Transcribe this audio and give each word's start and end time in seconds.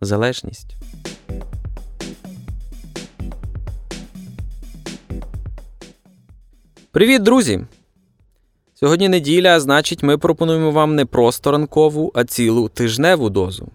залежність. 0.00 0.76
Привіт, 6.90 7.22
друзі! 7.22 7.64
Сьогодні 8.74 9.08
неділя, 9.08 9.56
а 9.56 9.60
значить, 9.60 10.02
ми 10.02 10.18
пропонуємо 10.18 10.70
вам 10.70 10.94
не 10.94 11.04
просто 11.04 11.50
ранкову, 11.50 12.12
а 12.14 12.24
цілу 12.24 12.68
тижневу 12.68 13.30
дозу. 13.30 13.68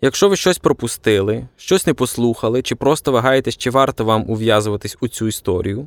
Якщо 0.00 0.28
ви 0.28 0.36
щось 0.36 0.58
пропустили, 0.58 1.48
щось 1.56 1.86
не 1.86 1.94
послухали, 1.94 2.62
чи 2.62 2.74
просто 2.74 3.12
вагаєтесь, 3.12 3.56
чи 3.56 3.70
варто 3.70 4.04
вам 4.04 4.30
ув'язуватись 4.30 4.96
у 5.00 5.08
цю 5.08 5.26
історію, 5.26 5.86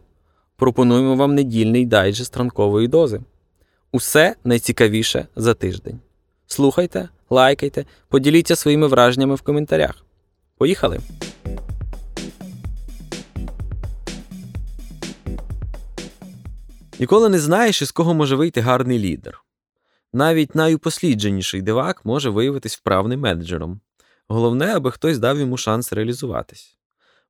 пропонуємо 0.55 1.15
вам 1.15 1.35
недільний 1.35 1.85
дайджест 1.85 2.37
ранкової 2.37 2.87
дози. 2.87 3.21
Усе 3.91 4.35
найцікавіше 4.43 5.27
за 5.35 5.53
тиждень. 5.53 5.99
Слухайте, 6.47 7.09
лайкайте, 7.29 7.85
поділіться 8.09 8.55
своїми 8.55 8.87
враженнями 8.87 9.35
в 9.35 9.41
коментарях. 9.41 10.05
Поїхали! 10.57 10.99
Ніколи 16.99 17.29
не 17.29 17.39
знаєш, 17.39 17.81
із 17.81 17.91
кого 17.91 18.13
може 18.13 18.35
вийти 18.35 18.61
гарний 18.61 18.99
лідер. 18.99 19.41
Навіть 20.13 20.55
найупослідженіший 20.55 21.61
дивак 21.61 22.05
може 22.05 22.29
виявитись 22.29 22.77
вправним 22.77 23.19
менеджером. 23.19 23.79
Головне, 24.27 24.75
аби 24.75 24.91
хтось 24.91 25.19
дав 25.19 25.39
йому 25.39 25.57
шанс 25.57 25.93
реалізуватись. 25.93 26.77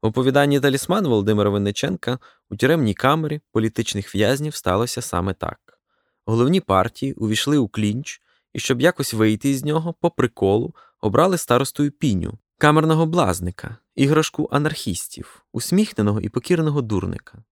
В 0.02 0.08
оповіданні 0.08 0.60
талісман 0.60 1.08
Володимира 1.08 1.50
Винниченка 1.50 2.20
у 2.50 2.56
тюремній 2.56 2.94
камері 2.94 3.42
політичних 3.52 4.16
в'язнів 4.16 4.56
сталося 4.56 5.02
саме 5.02 5.34
так. 5.34 5.80
Головні 6.26 6.60
партії 6.60 7.14
увійшли 7.14 7.58
у 7.58 7.68
клінч, 7.68 8.22
і 8.56 8.60
щоб 8.60 8.82
якось 8.82 9.14
вийти 9.14 9.50
із 9.50 9.64
нього, 9.64 9.94
по 9.94 10.12
приколу, 10.12 10.76
обрали 11.02 11.38
старостою 11.38 11.92
піню, 11.92 12.38
камерного 12.58 13.06
блазника, 13.06 13.78
іграшку 13.96 14.50
анархістів, 14.52 15.46
усміхненого 15.52 16.22
і 16.22 16.30
покірного 16.30 16.82
дурника. 16.82 17.44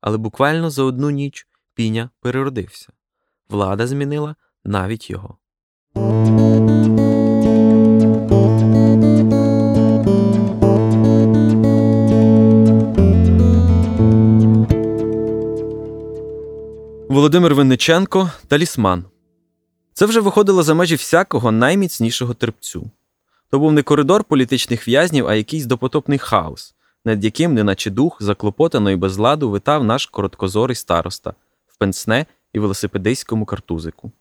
Але 0.00 0.16
буквально 0.16 0.70
за 0.70 0.82
одну 0.82 1.10
ніч 1.10 1.48
піня 1.74 2.10
переродився. 2.20 2.92
Влада 3.48 3.86
змінила 3.86 4.36
навіть 4.64 5.10
його. 5.10 5.38
Володимир 17.08 17.54
Винниченко 17.54 18.30
Талісман. 18.48 19.11
Це 19.92 20.06
вже 20.06 20.20
виходило 20.20 20.62
за 20.62 20.74
межі 20.74 20.94
всякого 20.94 21.52
найміцнішого 21.52 22.34
терпцю. 22.34 22.90
То 23.50 23.58
був 23.58 23.72
не 23.72 23.82
коридор 23.82 24.24
політичних 24.24 24.88
в'язнів, 24.88 25.26
а 25.26 25.34
якийсь 25.34 25.66
допотопний 25.66 26.18
хаос, 26.18 26.74
над 27.04 27.24
яким, 27.24 27.54
неначе 27.54 27.90
дух, 27.90 28.16
заклопотано 28.20 28.90
і 28.90 28.96
без 28.96 29.18
ладу 29.18 29.50
витав 29.50 29.84
наш 29.84 30.06
короткозорий 30.06 30.76
староста 30.76 31.34
в 31.66 31.76
пенсне 31.78 32.26
і 32.52 32.58
велосипедистському 32.58 33.44
картузику. 33.44 34.12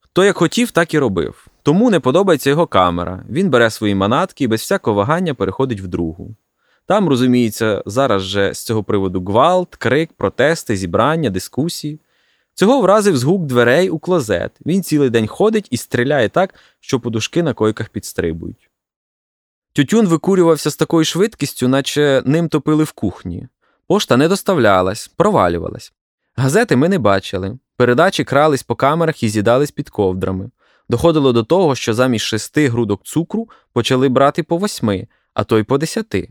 Хто 0.00 0.24
як 0.24 0.36
хотів, 0.36 0.70
так 0.70 0.94
і 0.94 0.98
робив. 0.98 1.46
Тому 1.62 1.90
не 1.90 2.00
подобається 2.00 2.50
його 2.50 2.66
камера. 2.66 3.24
Він 3.30 3.50
бере 3.50 3.70
свої 3.70 3.94
манатки 3.94 4.44
і 4.44 4.46
без 4.46 4.60
всякого 4.60 4.96
вагання 4.96 5.34
переходить 5.34 5.80
в 5.80 5.86
другу. 5.86 6.34
Там, 6.86 7.08
розуміється, 7.08 7.82
зараз 7.86 8.22
же 8.22 8.54
з 8.54 8.64
цього 8.64 8.82
приводу 8.82 9.20
гвалт, 9.24 9.76
крик, 9.76 10.12
протести, 10.12 10.76
зібрання, 10.76 11.30
дискусії. 11.30 12.00
Цього 12.54 12.80
вразив 12.80 13.16
згук 13.16 13.46
дверей 13.46 13.90
у 13.90 13.98
клозет. 13.98 14.52
Він 14.66 14.82
цілий 14.82 15.10
день 15.10 15.26
ходить 15.26 15.68
і 15.70 15.76
стріляє 15.76 16.28
так, 16.28 16.54
що 16.80 17.00
подушки 17.00 17.42
на 17.42 17.54
койках 17.54 17.88
підстрибують. 17.88 18.70
Тютюн 19.72 20.06
викурювався 20.06 20.70
з 20.70 20.76
такою 20.76 21.04
швидкістю, 21.04 21.68
наче 21.68 22.22
ним 22.26 22.48
топили 22.48 22.84
в 22.84 22.92
кухні. 22.92 23.48
Пошта 23.86 24.16
не 24.16 24.28
доставлялась, 24.28 25.08
провалювалась. 25.08 25.92
Газети 26.36 26.76
ми 26.76 26.88
не 26.88 26.98
бачили. 26.98 27.58
Передачі 27.76 28.24
крались 28.24 28.62
по 28.62 28.74
камерах 28.74 29.22
і 29.22 29.28
з'їдались 29.28 29.70
під 29.70 29.90
ковдрами. 29.90 30.50
Доходило 30.88 31.32
до 31.32 31.42
того, 31.42 31.74
що 31.74 31.94
замість 31.94 32.24
шести 32.24 32.68
грудок 32.68 33.02
цукру 33.04 33.48
почали 33.72 34.08
брати 34.08 34.42
по 34.42 34.56
восьми, 34.56 35.08
а 35.34 35.44
то 35.44 35.58
й 35.58 35.62
по 35.62 35.78
десяти. 35.78 36.28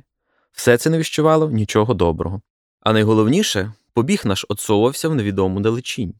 Все 0.51 0.77
це 0.77 0.89
не 0.89 0.97
віщувало 0.97 1.49
нічого 1.49 1.93
доброго. 1.93 2.41
А 2.81 2.93
найголовніше, 2.93 3.73
побіг 3.93 4.21
наш 4.25 4.45
отсовувався 4.49 5.09
в 5.09 5.15
невідому 5.15 5.59
далечінь. 5.59 6.13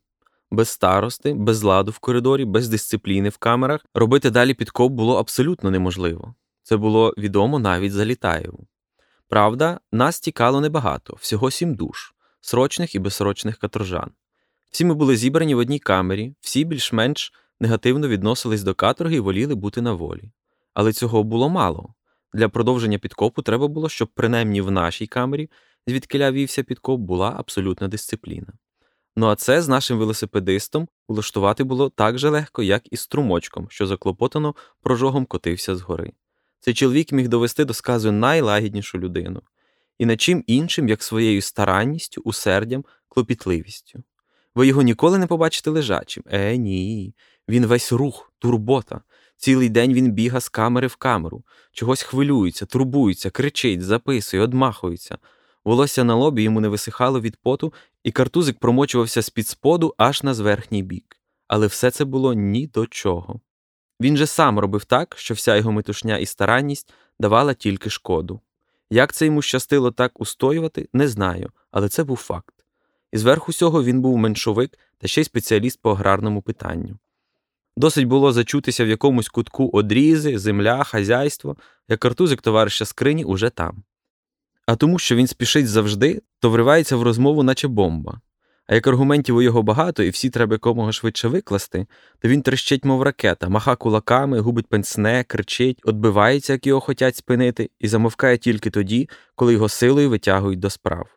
Без 0.52 0.70
старости, 0.70 1.34
без 1.34 1.64
ладу 1.64 1.92
в 1.92 2.00
коридорі, 2.00 2.46
без 2.46 2.70
дисципліни 2.70 3.30
в 3.30 3.38
камерах 3.38 3.86
робити 3.94 4.30
далі 4.30 4.54
підкоп 4.54 4.92
було 4.92 5.20
абсолютно 5.20 5.72
неможливо. 5.72 6.36
Це 6.64 6.78
було 6.78 7.14
відомо 7.18 7.60
навіть 7.60 7.92
за 7.92 8.06
Літаєву. 8.06 8.68
Правда, 9.30 9.80
нас 9.92 10.20
тікало 10.20 10.62
небагато, 10.62 11.18
всього 11.20 11.52
сім 11.52 11.76
душ, 11.76 12.14
срочних 12.42 12.96
і 12.96 13.00
безсрочних 13.00 13.58
каторжан. 13.58 14.12
Всі 14.72 14.86
ми 14.86 14.94
були 14.94 15.18
зібрані 15.18 15.56
в 15.56 15.58
одній 15.58 15.80
камері, 15.80 16.36
всі 16.42 16.64
більш-менш 16.64 17.34
негативно 17.60 18.08
відносились 18.08 18.64
до 18.64 18.74
каторги 18.74 19.16
і 19.16 19.20
воліли 19.20 19.56
бути 19.56 19.82
на 19.82 19.94
волі. 19.94 20.32
Але 20.74 20.94
цього 20.94 21.24
було 21.24 21.50
мало. 21.50 21.94
Для 22.34 22.50
продовження 22.50 22.98
підкопу 22.98 23.42
треба 23.42 23.68
було, 23.68 23.90
щоб 23.90 24.08
принаймні 24.08 24.62
в 24.62 24.72
нашій 24.72 25.08
камері, 25.08 25.50
звідкиля 25.88 26.32
вівся 26.32 26.64
підкоп, 26.64 27.02
була 27.02 27.36
абсолютна 27.38 27.88
дисципліна. 27.88 28.54
Ну 29.16 29.28
а 29.28 29.36
це 29.36 29.62
з 29.62 29.68
нашим 29.68 29.98
велосипедистом 29.98 30.88
улаштувати 31.08 31.64
було 31.64 31.90
так 31.90 32.18
же 32.18 32.30
легко, 32.30 32.64
як 32.64 32.94
і 32.94 32.98
з 32.98 33.02
струмочком, 33.02 33.68
що 33.70 33.88
заклопотано 33.88 34.56
прожогом 34.82 35.26
котився 35.26 35.76
згори. 35.76 36.12
Цей 36.60 36.74
чоловік 36.74 37.12
міг 37.12 37.28
довести 37.28 37.66
до 37.66 37.74
сказу 37.74 38.12
найлагіднішу 38.12 39.00
людину, 39.00 39.42
і 39.98 40.06
над 40.06 40.22
чим 40.22 40.44
іншим, 40.48 40.90
як 40.90 41.04
своєю 41.04 41.42
старанністю, 41.42 42.22
усердям, 42.26 42.86
клопітливістю. 43.10 44.04
Ви 44.56 44.68
його 44.68 44.82
ніколи 44.82 45.18
не 45.18 45.28
побачите 45.28 45.70
лежачим. 45.70 46.24
Е, 46.28 46.58
ні. 46.58 47.16
Він 47.50 47.66
весь 47.66 47.92
рух, 47.92 48.34
турбота. 48.40 49.02
Цілий 49.38 49.70
день 49.70 49.94
він 49.94 50.12
біга 50.12 50.40
з 50.40 50.50
камери 50.50 50.88
в 50.88 50.96
камеру, 50.96 51.44
чогось 51.72 52.02
хвилюється, 52.02 52.66
турбується, 52.66 53.30
кричить, 53.30 53.82
записує, 53.82 54.44
одмахується. 54.44 55.18
Волосся 55.66 56.04
на 56.04 56.16
лобі 56.16 56.44
йому 56.44 56.62
не 56.62 56.68
висихало 56.68 57.22
від 57.22 57.36
поту, 57.36 57.74
і 58.04 58.12
картузик 58.12 58.60
промочувався 58.60 59.22
з-під 59.22 59.48
споду 59.48 59.94
аж 59.98 60.24
на 60.24 60.34
зверхній 60.34 60.84
бік. 60.84 61.18
Але 61.48 61.68
все 61.68 61.92
це 61.92 62.06
було 62.06 62.34
ні 62.34 62.68
до 62.68 62.86
чого. 62.86 63.40
Він 64.02 64.18
же 64.18 64.28
сам 64.28 64.60
робив 64.60 64.86
так, 64.86 65.16
що 65.18 65.34
вся 65.34 65.56
його 65.56 65.72
метушня 65.72 66.18
і 66.18 66.26
старанність 66.26 66.94
давала 67.20 67.54
тільки 67.54 67.90
шкоду. 67.90 68.40
Як 68.90 69.14
це 69.14 69.26
йому 69.26 69.42
щастило 69.42 69.92
так 69.92 70.22
устоювати, 70.22 70.90
не 70.94 71.08
знаю, 71.08 71.52
але 71.72 71.90
це 71.90 72.04
був 72.04 72.18
факт. 72.18 72.54
І 73.12 73.18
зверху 73.18 73.52
всього 73.52 73.84
він 73.84 74.02
був 74.02 74.18
меншовик 74.18 74.80
та 74.98 75.08
ще 75.08 75.22
й 75.22 75.24
спеціаліст 75.24 75.82
по 75.82 75.92
аграрному 75.92 76.42
питанню. 76.42 76.98
Досить 77.78 78.08
було 78.08 78.32
зачутися 78.32 78.86
в 78.86 78.88
якомусь 78.88 79.30
кутку 79.30 79.70
одрізи, 79.74 80.40
земля, 80.40 80.84
хазяйство, 80.84 81.58
як 81.88 82.00
картузик 82.00 82.42
товариша 82.42 82.86
скрині 82.86 83.24
уже 83.24 83.50
там. 83.50 83.84
А 84.66 84.76
тому, 84.76 85.00
що 85.00 85.16
він 85.16 85.28
спішить 85.28 85.68
завжди, 85.68 86.22
то 86.40 86.50
вривається 86.50 86.96
в 86.96 87.04
розмову, 87.04 87.44
наче 87.44 87.68
бомба. 87.68 88.22
А 88.68 88.76
як 88.76 88.88
аргументів 88.88 89.36
у 89.36 89.42
його 89.42 89.64
багато, 89.64 90.04
і 90.04 90.10
всі 90.10 90.30
треба 90.30 90.54
якомога 90.54 90.92
швидше 90.92 91.28
викласти, 91.28 91.86
то 92.20 92.28
він 92.28 92.42
трещить, 92.42 92.86
мов 92.86 93.02
ракета, 93.02 93.50
маха 93.50 93.76
кулаками, 93.76 94.40
губить 94.40 94.68
пенсне, 94.68 95.24
кричить, 95.24 95.82
отбивається, 95.84 96.54
як 96.54 96.68
його 96.68 96.82
хотять 96.82 97.16
спинити, 97.16 97.70
і 97.80 97.88
замовкає 97.88 98.38
тільки 98.38 98.70
тоді, 98.70 99.10
коли 99.36 99.54
його 99.54 99.70
силою 99.70 100.10
витягують 100.10 100.60
до 100.60 100.70
справ. 100.70 101.08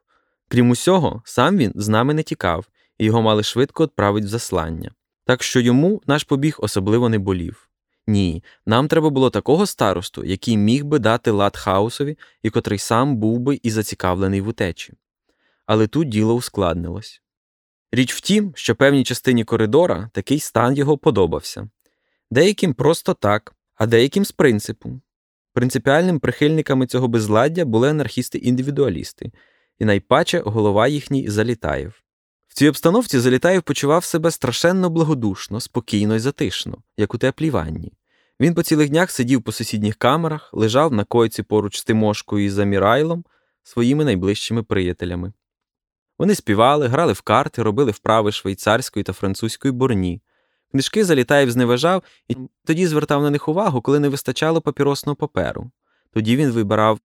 Крім 0.48 0.70
усього, 0.70 1.22
сам 1.24 1.56
він 1.56 1.72
з 1.74 1.88
нами 1.88 2.14
не 2.14 2.22
тікав, 2.22 2.66
і 2.98 3.04
його 3.04 3.22
мали 3.22 3.42
швидко 3.42 3.84
відправить 3.84 4.24
в 4.24 4.28
заслання. 4.28 4.90
Так 5.24 5.42
що 5.42 5.60
йому 5.60 6.02
наш 6.06 6.24
побіг 6.24 6.56
особливо 6.58 7.08
не 7.08 7.18
болів. 7.18 7.68
Ні, 8.06 8.44
нам 8.66 8.88
треба 8.88 9.10
було 9.10 9.30
такого 9.30 9.66
старосту, 9.66 10.24
який 10.24 10.56
міг 10.56 10.84
би 10.84 10.98
дати 10.98 11.30
лад 11.30 11.56
хаосові 11.56 12.18
і 12.42 12.50
котрий 12.50 12.78
сам 12.78 13.16
був 13.16 13.38
би 13.38 13.60
і 13.62 13.70
зацікавлений 13.70 14.40
в 14.40 14.48
утечі. 14.48 14.92
Але 15.66 15.86
тут 15.86 16.08
діло 16.08 16.34
ускладнилось. 16.34 17.22
Річ 17.92 18.14
в 18.14 18.20
тім, 18.20 18.52
що 18.56 18.74
певній 18.74 19.04
частині 19.04 19.44
коридора 19.44 20.10
такий 20.12 20.40
стан 20.40 20.76
його 20.76 20.98
подобався 20.98 21.68
деяким 22.30 22.74
просто 22.74 23.14
так, 23.14 23.54
а 23.74 23.86
деяким 23.86 24.24
з 24.24 24.32
принципу. 24.32 25.00
Принципіальним 25.52 26.20
прихильниками 26.20 26.86
цього 26.86 27.08
безладдя 27.08 27.64
були 27.64 27.90
анархісти-індивідуалісти, 27.90 29.32
і 29.78 29.84
найпаче 29.84 30.38
голова 30.38 30.88
їхній 30.88 31.30
Залітаєв. 31.30 32.02
Цій 32.56 32.68
обстановці 32.68 33.18
Залітаєв 33.18 33.62
почував 33.62 34.04
себе 34.04 34.30
страшенно 34.30 34.90
благодушно, 34.90 35.60
спокійно 35.60 36.14
і 36.14 36.18
затишно, 36.18 36.78
як 36.96 37.14
у 37.14 37.18
теплій 37.18 37.50
ванні. 37.50 37.92
Він 38.40 38.54
по 38.54 38.62
цілих 38.62 38.88
днях 38.88 39.10
сидів 39.10 39.42
по 39.42 39.52
сусідніх 39.52 39.96
камерах, 39.96 40.50
лежав 40.52 40.92
на 40.92 41.04
койці 41.04 41.42
поруч 41.42 41.78
з 41.78 41.84
Тимошкою 41.84 42.44
і 42.44 42.50
Замірайлом, 42.50 43.24
своїми 43.62 44.04
найближчими 44.04 44.62
приятелями. 44.62 45.32
Вони 46.18 46.34
співали, 46.34 46.86
грали 46.86 47.12
в 47.12 47.20
карти, 47.20 47.62
робили 47.62 47.90
вправи 47.90 48.32
швейцарської 48.32 49.02
та 49.02 49.12
французької 49.12 49.72
борні. 49.72 50.22
Книжки 50.70 51.04
Залітаєв 51.04 51.50
зневажав 51.50 52.02
і 52.28 52.36
тоді 52.64 52.86
звертав 52.86 53.22
на 53.22 53.30
них 53.30 53.48
увагу, 53.48 53.80
коли 53.80 54.00
не 54.00 54.08
вистачало 54.08 54.60
папіросного 54.60 55.16
паперу. 55.16 55.70
Тоді 56.12 56.36
він 56.36 56.50
вибирав 56.50 57.00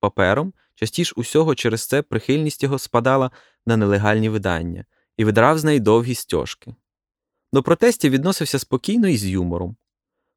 папером, 0.00 0.52
частіше 0.76 1.12
усього 1.16 1.54
через 1.54 1.86
це 1.86 2.02
прихильність 2.02 2.62
його 2.62 2.78
спадала 2.78 3.30
на 3.66 3.76
нелегальні 3.76 4.28
видання 4.28 4.84
і 5.16 5.24
видрав 5.24 5.58
з 5.58 5.64
неї 5.64 5.80
довгі 5.80 6.14
стяжки. 6.14 6.74
До 7.52 7.62
протестів 7.62 8.12
відносився 8.12 8.58
спокійно 8.58 9.08
і 9.08 9.16
з 9.16 9.26
юмором. 9.26 9.76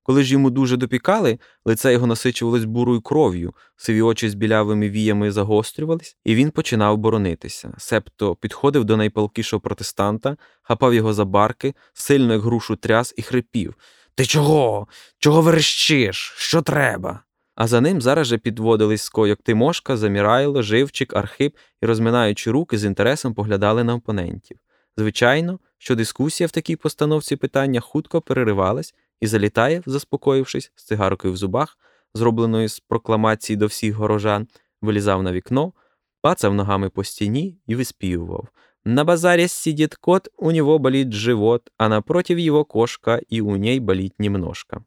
Коли 0.03 0.23
ж 0.23 0.33
йому 0.33 0.49
дуже 0.49 0.77
допікали, 0.77 1.39
лице 1.65 1.93
його 1.93 2.07
насичувалось 2.07 2.65
бурою 2.65 3.01
кров'ю, 3.01 3.53
сиві 3.75 4.01
очі 4.01 4.29
з 4.29 4.33
білявими 4.33 4.89
віями 4.89 5.31
загострювались, 5.31 6.17
і 6.25 6.35
він 6.35 6.51
починав 6.51 6.97
боронитися. 6.97 7.73
Себто 7.77 8.35
підходив 8.35 8.85
до 8.85 8.97
найпалкішого 8.97 9.59
протестанта, 9.59 10.37
хапав 10.61 10.93
його 10.93 11.13
за 11.13 11.25
барки, 11.25 11.73
сильно 11.93 12.33
як 12.33 12.41
грушу 12.41 12.75
тряс 12.75 13.13
і 13.17 13.21
хрипів 13.21 13.75
Ти 14.15 14.25
чого? 14.25 14.87
Чого 15.19 15.41
верещиш? 15.41 16.33
Що 16.37 16.61
треба? 16.61 17.19
А 17.59 17.67
за 17.67 17.81
ним 17.81 18.01
зараз 18.01 18.27
же 18.27 18.37
підводились 18.37 19.01
скойок 19.01 19.39
Тимошка, 19.43 19.97
Замірайло, 19.97 20.61
Живчик, 20.61 21.15
Архип 21.15 21.55
і, 21.81 21.85
розминаючи 21.85 22.51
руки, 22.51 22.77
з 22.77 22.85
інтересом 22.85 23.33
поглядали 23.33 23.83
на 23.83 23.95
опонентів. 23.95 24.57
Звичайно, 24.97 25.59
що 25.77 25.95
дискусія 25.95 26.47
в 26.47 26.51
такій 26.51 26.75
постановці 26.75 27.35
питання 27.35 27.79
хутко 27.79 28.21
переривалась, 28.21 28.93
і 29.21 29.27
Залітаєв, 29.27 29.83
заспокоївшись, 29.85 30.71
з 30.75 30.83
цигаркою 30.83 31.33
в 31.33 31.37
зубах, 31.37 31.77
зробленою 32.13 32.69
з 32.69 32.79
прокламації 32.79 33.57
до 33.57 33.65
всіх 33.65 33.95
горожан, 33.95 34.47
вилізав 34.81 35.23
на 35.23 35.31
вікно, 35.31 35.73
пацав 36.21 36.53
ногами 36.53 36.89
по 36.89 37.03
стіні 37.03 37.57
і 37.67 37.75
виспівував. 37.75 38.47
На 38.85 39.03
базаре 39.03 39.47
сидит 39.47 39.95
кот, 39.95 40.27
у 40.37 40.51
него 40.51 40.79
болит 40.79 41.11
живот, 41.11 41.69
а 41.77 41.89
напротив 41.89 42.37
его 42.37 42.65
кошка, 42.65 43.21
і 43.29 43.41
у 43.41 43.57
ней 43.57 43.79
болить 43.79 44.19
немножко. 44.19 44.83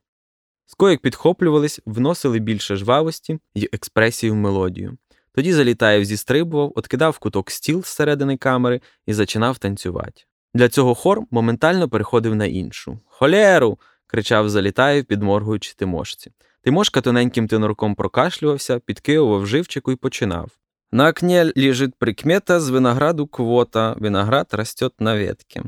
Скоїк 0.67 1.01
підхоплювались, 1.01 1.81
вносили 1.87 2.39
більше 2.39 2.77
жвавості 2.77 3.39
й 3.55 3.69
експресії 3.73 4.31
в 4.31 4.35
мелодію. 4.35 4.97
Тоді 5.35 5.53
Залітаєв 5.53 6.05
зістрибував, 6.05 6.73
откидав 6.75 7.19
куток 7.19 7.51
стіл 7.51 7.83
зсередини 7.83 8.37
камери 8.37 8.81
і 9.07 9.13
зачинав 9.13 9.59
танцювати. 9.59 10.23
Для 10.55 10.69
цього 10.69 10.95
хор 10.95 11.23
моментально 11.31 11.89
переходив 11.89 12.35
на 12.35 12.45
іншу. 12.45 12.99
Холєру! 13.07 13.79
кричав 14.07 14.49
Залітаєв, 14.49 15.05
підморгуючи 15.05 15.75
Тимошці. 15.77 16.31
Тимошка 16.63 17.01
тоненьким 17.01 17.49
тенорком 17.49 17.95
прокашлювався, 17.95 18.79
підкивував 18.79 19.47
живчику 19.47 19.93
і 19.93 19.97
починав. 19.97 20.51
На 20.93 21.09
окне 21.09 21.53
лежить 21.57 21.95
прикмета 21.95 22.61
з 22.61 22.69
винограду 22.69 23.27
квота, 23.27 23.97
виноград 23.99 24.49
растет 24.53 24.93
на 25.01 25.15
ветке. 25.15 25.63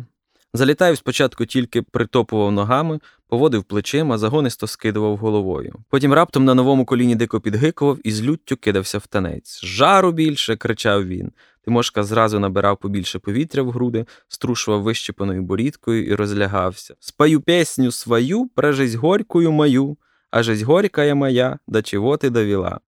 Залітаєв 0.56 0.99
спочатку 0.99 1.47
тільки 1.47 1.83
притопував 1.83 2.53
ногами, 2.53 3.01
поводив 3.29 3.65
плечима, 3.65 4.19
загонисто 4.19 4.67
скидував 4.67 5.17
головою. 5.17 5.75
Потім 5.91 6.12
раптом 6.12 6.45
на 6.45 6.55
новому 6.55 6.85
коліні 6.85 7.15
дико 7.15 7.41
підгикував 7.41 7.99
і 8.05 8.12
з 8.12 8.23
люттю 8.23 8.56
кидався 8.56 8.99
в 8.99 9.06
танець. 9.06 9.61
Жару 9.65 10.12
більше. 10.12 10.56
кричав 10.56 11.06
він. 11.06 11.33
Тимошка 11.65 12.05
зразу 12.05 12.39
набирав 12.39 12.77
побільше 12.77 13.19
повітря 13.19 13.62
в 13.62 13.71
груди, 13.71 14.06
струшував 14.29 14.83
вищепаною 14.83 15.43
борідкою 15.43 16.06
і 16.06 16.15
розлягався. 16.15 16.95
Спаю 17.00 17.41
песню 17.41 17.93
свою, 17.93 18.49
про 18.55 18.73
жизнь 18.73 18.99
горькую 18.99 19.53
мою, 19.53 19.97
а 20.31 20.43
жизнь 20.43 20.65
горькая 20.65 21.15
моя, 21.15 21.59
до 21.67 21.83
чого 21.83 22.17
ти 22.17 22.31
довела. 22.31 22.81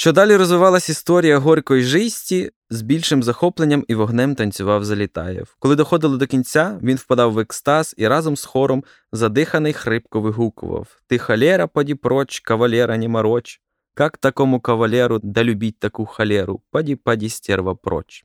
Що 0.00 0.12
далі 0.12 0.36
розвивалась 0.36 0.88
історія 0.88 1.38
горької 1.38 1.82
жисті, 1.82 2.50
з 2.70 2.82
більшим 2.82 3.22
захопленням 3.22 3.84
і 3.88 3.94
вогнем 3.94 4.34
танцював 4.34 4.84
Залітаєв. 4.84 5.56
Коли 5.58 5.76
доходило 5.76 6.16
до 6.16 6.26
кінця, 6.26 6.78
він 6.82 6.96
впадав 6.96 7.32
в 7.32 7.38
екстаз 7.38 7.94
і 7.98 8.08
разом 8.08 8.36
з 8.36 8.44
хором 8.44 8.84
задиханий 9.12 9.72
хрипко 9.72 10.20
вигукував 10.20 11.00
Ти 11.06 11.18
халера 11.18 11.66
поді 11.66 11.94
проч, 11.94 12.40
кавалера 12.40 12.96
не 12.96 13.08
мороч. 13.08 13.60
Как 13.94 14.18
такому 14.18 14.60
кавалеру 14.60 15.20
да 15.22 15.44
любіть 15.44 15.78
таку 15.78 16.06
халеру, 16.06 16.60
паді 16.70 16.96
паді 16.96 17.28
стерва 17.28 17.74
проч. 17.74 18.24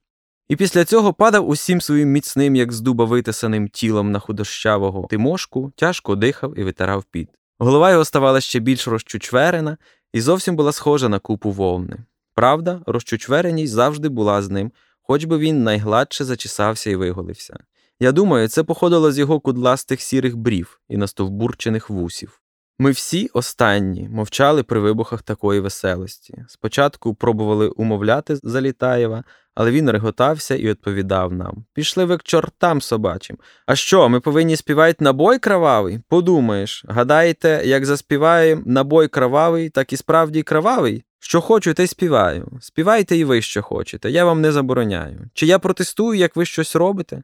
І 0.50 0.56
після 0.56 0.86
цього 0.86 1.14
падав 1.14 1.50
усім 1.50 1.82
своїм 1.82 2.10
міцним, 2.10 2.56
як 2.56 2.72
з 2.72 2.82
дуба 2.82 3.06
витисаним 3.06 3.68
тілом 3.68 4.12
на 4.12 4.20
худощавого 4.20 5.08
Тимошку, 5.10 5.72
тяжко 5.76 6.16
дихав 6.16 6.60
і 6.60 6.64
витирав 6.64 7.04
під. 7.04 7.30
Голова 7.60 7.92
його 7.92 8.06
ставала 8.06 8.42
ще 8.42 8.60
більш 8.60 8.88
розчучверена 8.88 9.78
і 10.16 10.22
зовсім 10.22 10.56
була 10.56 10.72
схожа 10.72 11.10
на 11.10 11.20
купу 11.20 11.52
вовни. 11.52 11.98
Правда, 12.36 12.82
розчучвереність 12.86 13.74
завжди 13.74 14.10
була 14.10 14.42
з 14.42 14.50
ним, 14.50 14.72
хоч 15.02 15.26
би 15.26 15.38
він 15.38 15.64
найгладше 15.64 16.24
зачесався 16.26 16.90
і 16.90 16.96
виголився. 16.96 17.60
Я 18.00 18.12
думаю, 18.12 18.48
це 18.48 18.64
походило 18.64 19.12
з 19.12 19.20
його 19.20 19.40
кудластих 19.40 20.02
сірих 20.02 20.38
брів 20.38 20.80
і 20.90 20.98
настовбурчених 20.98 21.90
вусів. 21.90 22.42
Ми 22.80 22.92
всі 22.92 23.30
останні 23.34 24.10
мовчали 24.10 24.64
при 24.64 24.80
вибухах 24.80 25.22
такої 25.22 25.60
веселості. 25.60 26.46
Спочатку 26.48 27.16
пробували 27.16 27.68
умовляти 27.68 28.36
Залітаєва, 28.44 29.24
але 29.56 29.72
він 29.72 29.90
реготався 29.90 30.56
і 30.56 30.68
відповідав 30.68 31.34
нам 31.34 31.66
Пішли 31.74 32.06
ви 32.06 32.18
к 32.18 32.24
чортам 32.26 32.82
собачим. 32.82 33.38
А 33.66 33.76
що, 33.76 34.10
ми 34.10 34.20
повинні 34.20 34.56
співати 34.56 35.04
набой 35.04 35.40
кровавий? 35.40 36.00
Подумаєш, 36.10 36.86
гадаєте, 36.88 37.62
як 37.66 37.86
заспіваємо 37.86 38.62
набой 38.66 39.08
кровавий, 39.08 39.70
так 39.70 39.94
і 39.94 39.98
справді 39.98 40.44
кровавий? 40.44 41.04
Що 41.20 41.42
хочу, 41.42 41.74
те 41.74 41.88
співаю. 41.88 42.48
Співайте 42.62 43.18
і 43.18 43.24
ви, 43.24 43.42
що 43.42 43.62
хочете, 43.62 44.12
я 44.12 44.26
вам 44.26 44.42
не 44.42 44.52
забороняю. 44.52 45.30
Чи 45.34 45.46
я 45.46 45.60
протестую, 45.60 46.20
як 46.20 46.36
ви 46.36 46.46
щось 46.46 46.76
робите? 46.76 47.22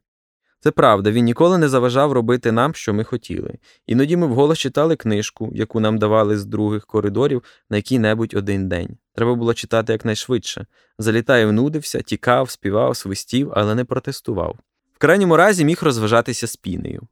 Це 0.63 0.71
правда, 0.71 1.11
він 1.11 1.25
ніколи 1.25 1.57
не 1.57 1.69
заважав 1.69 2.11
робити 2.11 2.51
нам, 2.51 2.73
що 2.75 2.93
ми 2.93 3.03
хотіли. 3.03 3.53
Іноді 3.87 4.17
ми 4.17 4.27
вголос 4.27 4.59
читали 4.59 4.95
книжку, 4.95 5.51
яку 5.53 5.79
нам 5.79 5.97
давали 5.97 6.37
з 6.37 6.45
других 6.45 6.85
коридорів 6.85 7.43
на 7.69 7.77
який-небудь 7.77 8.33
один 8.37 8.69
день. 8.69 8.97
Треба 9.15 9.35
було 9.35 9.53
читати 9.53 9.93
якнайшвидше. 9.93 10.65
Залітаєв, 10.99 11.51
нудився, 11.51 12.01
тікав, 12.01 12.49
співав, 12.49 12.97
свистів, 12.97 13.51
але 13.55 13.75
не 13.75 13.85
протестував. 13.85 14.59
В 14.93 14.97
крайньому 14.97 15.37
разі 15.37 15.65
міг 15.65 15.79
розважатися 15.81 16.47
з 16.47 16.55
пінею. 16.55 17.07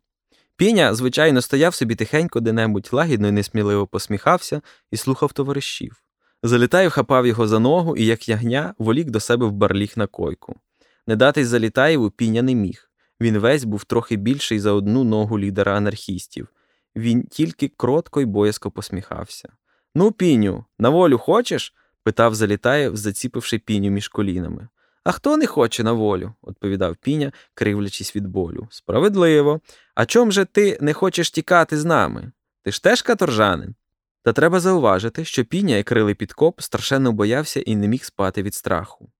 Піня, 0.55 0.95
звичайно, 0.95 1.41
стояв 1.41 1.75
собі 1.75 1.95
тихенько 1.95 2.39
де-небудь 2.39 2.89
лагідно 2.91 3.27
і 3.27 3.31
несміливо 3.31 3.87
посміхався 3.87 4.61
і 4.91 4.97
слухав 4.97 5.33
товаришів. 5.33 6.03
Залітаєв 6.43 6.91
хапав 6.91 7.27
його 7.27 7.47
за 7.47 7.59
ногу 7.59 7.97
і, 7.97 8.05
як 8.05 8.29
ягня, 8.29 8.73
волік 8.77 9.09
до 9.09 9.19
себе 9.19 9.45
в 9.45 9.51
барліг 9.51 9.93
на 9.95 10.07
койку. 10.07 10.55
Не 11.07 11.15
датись 11.15 11.47
Залітаєву 11.47 12.09
піня 12.09 12.41
не 12.41 12.55
міг. 12.55 12.88
Він 13.21 13.37
весь 13.37 13.63
був 13.63 13.83
трохи 13.83 14.15
більший 14.15 14.59
за 14.59 14.71
одну 14.71 15.03
ногу 15.03 15.39
лідера 15.39 15.77
анархістів. 15.77 16.47
Він 16.95 17.23
тільки 17.23 17.67
кротко 17.67 18.21
й 18.21 18.25
боязко 18.25 18.71
посміхався. 18.71 19.49
Ну, 19.95 20.11
піню, 20.11 20.65
на 20.79 20.89
волю 20.89 21.17
хочеш? 21.17 21.73
питав 22.03 22.35
Залітаєв, 22.35 22.97
заціпивши 22.97 23.59
піню 23.59 23.89
між 23.89 24.07
колінами. 24.07 24.67
А 25.03 25.11
хто 25.11 25.37
не 25.37 25.47
хоче 25.47 25.83
на 25.83 25.91
волю? 25.91 26.33
відповідав 26.47 26.95
піня, 26.95 27.31
кривлячись 27.53 28.15
від 28.15 28.27
болю. 28.27 28.67
Справедливо. 28.71 29.61
А 29.95 30.05
чом 30.05 30.31
же 30.31 30.45
ти 30.45 30.77
не 30.81 30.93
хочеш 30.93 31.31
тікати 31.31 31.77
з 31.77 31.85
нами? 31.85 32.31
Ти 32.63 32.71
ж 32.71 32.83
теж 32.83 33.01
каторжанин? 33.01 33.75
Та 34.23 34.33
треба 34.33 34.59
зауважити, 34.59 35.25
що 35.25 35.45
піня, 35.45 35.75
як 35.75 35.85
крилий 35.85 36.15
підкоп, 36.15 36.61
страшенно 36.61 37.11
боявся 37.11 37.59
і 37.59 37.75
не 37.75 37.87
міг 37.87 38.03
спати 38.03 38.43
від 38.43 38.55
страху. 38.55 39.11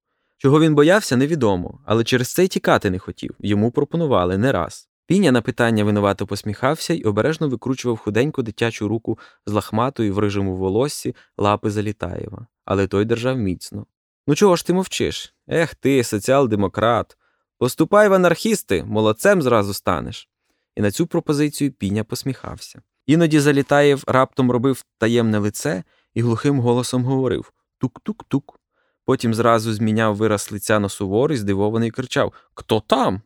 Чого 0.41 0.59
він 0.59 0.75
боявся, 0.75 1.17
невідомо, 1.17 1.79
але 1.85 2.03
через 2.03 2.33
це 2.33 2.45
й 2.45 2.47
тікати 2.47 2.89
не 2.89 2.99
хотів. 2.99 3.35
Йому 3.39 3.71
пропонували 3.71 4.37
не 4.37 4.51
раз. 4.51 4.89
Піня 5.05 5.31
на 5.31 5.41
питання 5.41 5.83
винувато 5.83 6.27
посміхався 6.27 6.93
й 6.93 7.03
обережно 7.03 7.49
викручував 7.49 7.97
худеньку 7.97 8.43
дитячу 8.43 8.87
руку 8.87 9.19
з 9.45 9.51
лахматою 9.51 10.13
в 10.13 10.19
рижому 10.19 10.55
волоссі 10.55 11.15
лапи 11.37 11.69
Залітаєва, 11.69 12.47
але 12.65 12.87
той 12.87 13.05
держав 13.05 13.37
міцно. 13.37 13.85
Ну 14.27 14.35
чого 14.35 14.55
ж 14.55 14.65
ти 14.65 14.73
мовчиш? 14.73 15.33
Ех 15.47 15.75
ти, 15.75 16.03
соціал-демократ. 16.03 17.17
Поступай 17.57 18.09
в 18.09 18.13
анархісти, 18.13 18.83
молодцем 18.83 19.41
зразу 19.41 19.73
станеш. 19.73 20.29
І 20.75 20.81
на 20.81 20.91
цю 20.91 21.07
пропозицію 21.07 21.71
піня 21.71 22.03
посміхався. 22.03 22.81
Іноді 23.05 23.39
Залітаєв 23.39 24.03
раптом 24.07 24.51
робив 24.51 24.85
таємне 24.97 25.37
лице 25.39 25.83
і 26.13 26.21
глухим 26.21 26.59
голосом 26.59 27.03
говорив 27.03 27.53
Тук-тук-тук. 27.79 28.58
Потім 29.09 29.33
зразу 29.33 29.73
зміняв 29.73 30.15
вираз 30.15 30.51
лиця 30.51 30.79
на 30.79 30.89
суворий, 30.89 31.37
здивований 31.37 31.91
кричав 31.91 32.33
Хто 32.53 32.79
там? 32.79 33.21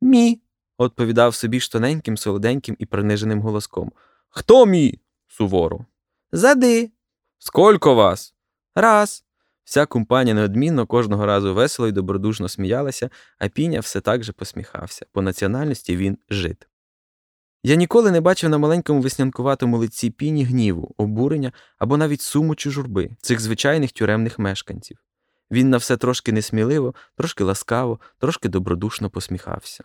Мі. 0.00 0.40
відповідав 0.80 1.34
собі 1.34 1.60
ж 1.60 1.72
тоненьким, 1.72 2.16
солоденьким 2.16 2.76
і 2.78 2.86
приниженим 2.86 3.40
голоском. 3.40 3.92
Хто 4.28 4.66
мі? 4.66 5.00
суворо. 5.26 5.84
Зади. 6.32 6.90
Сколько 7.38 7.94
вас? 7.94 8.34
Раз. 8.74 9.24
Вся 9.64 9.86
компанія 9.86 10.34
неодмінно 10.34 10.86
кожного 10.86 11.26
разу 11.26 11.54
весело 11.54 11.88
і 11.88 11.92
добродушно 11.92 12.48
сміялася, 12.48 13.10
а 13.38 13.48
піня 13.48 13.80
все 13.80 14.00
так 14.00 14.24
же 14.24 14.32
посміхався. 14.32 15.06
По 15.12 15.22
національності 15.22 15.96
він 15.96 16.18
жит. 16.30 16.68
Я 17.62 17.74
ніколи 17.74 18.10
не 18.10 18.20
бачив 18.20 18.50
на 18.50 18.58
маленькому 18.58 19.00
веснянкуватому 19.00 19.78
лиці 19.78 20.10
піні 20.10 20.44
гніву, 20.44 20.94
обурення 20.96 21.52
або 21.78 21.96
навіть 21.96 22.20
суму 22.20 22.54
чи 22.54 22.70
журби 22.70 23.10
цих 23.20 23.40
звичайних 23.40 23.92
тюремних 23.92 24.38
мешканців. 24.38 24.98
Він 25.50 25.70
на 25.70 25.76
все 25.76 25.96
трошки 25.96 26.32
несміливо, 26.32 26.94
трошки 27.16 27.44
ласкаво, 27.44 28.00
трошки 28.18 28.48
добродушно 28.48 29.10
посміхався. 29.10 29.84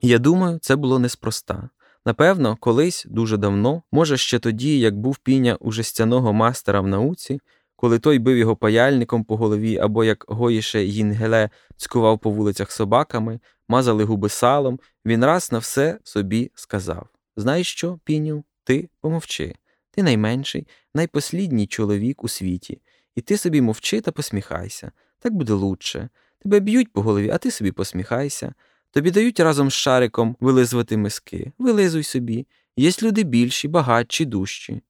Я 0.00 0.18
думаю, 0.18 0.58
це 0.58 0.76
було 0.76 0.98
неспроста. 0.98 1.68
Напевно, 2.04 2.56
колись 2.60 3.06
дуже 3.08 3.36
давно, 3.36 3.82
може 3.92 4.16
ще 4.16 4.38
тоді, 4.38 4.78
як 4.78 4.98
був 4.98 5.18
піня 5.18 5.56
у 5.60 5.72
жестяного 5.72 6.32
мастера 6.32 6.80
в 6.80 6.86
науці, 6.86 7.40
коли 7.76 7.98
той 7.98 8.18
бив 8.18 8.36
його 8.36 8.56
паяльником 8.56 9.24
по 9.24 9.36
голові, 9.36 9.78
або 9.78 10.04
як 10.04 10.24
гоїше 10.28 10.84
Їнгеле 10.84 11.50
цькував 11.76 12.18
по 12.18 12.30
вулицях 12.30 12.72
собаками, 12.72 13.40
мазали 13.68 14.04
губи 14.04 14.28
салом, 14.28 14.80
він 15.04 15.24
раз 15.24 15.52
на 15.52 15.58
все 15.58 15.98
собі 16.04 16.50
сказав 16.54 17.08
Знаєш 17.36 17.72
що, 17.72 17.98
піню, 18.04 18.44
ти 18.64 18.88
помовчи. 19.00 19.54
Ти 19.90 20.02
найменший, 20.02 20.66
найпослідній 20.94 21.66
чоловік 21.66 22.24
у 22.24 22.28
світі, 22.28 22.80
і 23.16 23.20
ти 23.20 23.36
собі 23.36 23.60
мовчи 23.60 24.00
та 24.00 24.12
посміхайся. 24.12 24.92
Так 25.18 25.34
буде 25.34 25.52
лучше. 25.52 26.08
Тебе 26.42 26.60
б'ють 26.60 26.92
по 26.92 27.02
голові, 27.02 27.30
а 27.30 27.38
ти 27.38 27.50
собі 27.50 27.72
посміхайся. 27.72 28.54
Тобі 28.90 29.10
дають 29.10 29.40
разом 29.40 29.70
з 29.70 29.74
шариком 29.74 30.36
вилизувати 30.40 30.96
миски. 30.96 31.52
Вилизуй 31.58 32.02
собі. 32.02 32.46
Єсть 32.76 33.02
люди 33.02 33.22
більші, 33.22 33.68
багатші, 33.68 34.24
дужчі. 34.24 34.82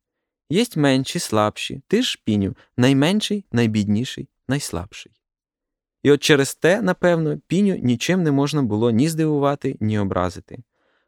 Єсть 0.50 0.76
менші, 0.76 1.18
слабші. 1.18 1.82
Ти 1.88 2.02
ж, 2.02 2.18
піню, 2.24 2.56
найменший, 2.76 3.44
найбідніший, 3.52 4.28
найслабший. 4.48 5.12
І 6.02 6.10
от 6.10 6.22
через 6.22 6.54
те, 6.54 6.82
напевно, 6.82 7.38
піню 7.46 7.76
нічим 7.76 8.22
не 8.22 8.32
можна 8.32 8.62
було 8.62 8.90
ні 8.90 9.08
здивувати, 9.08 9.76
ні 9.80 9.98
образити. 9.98 10.58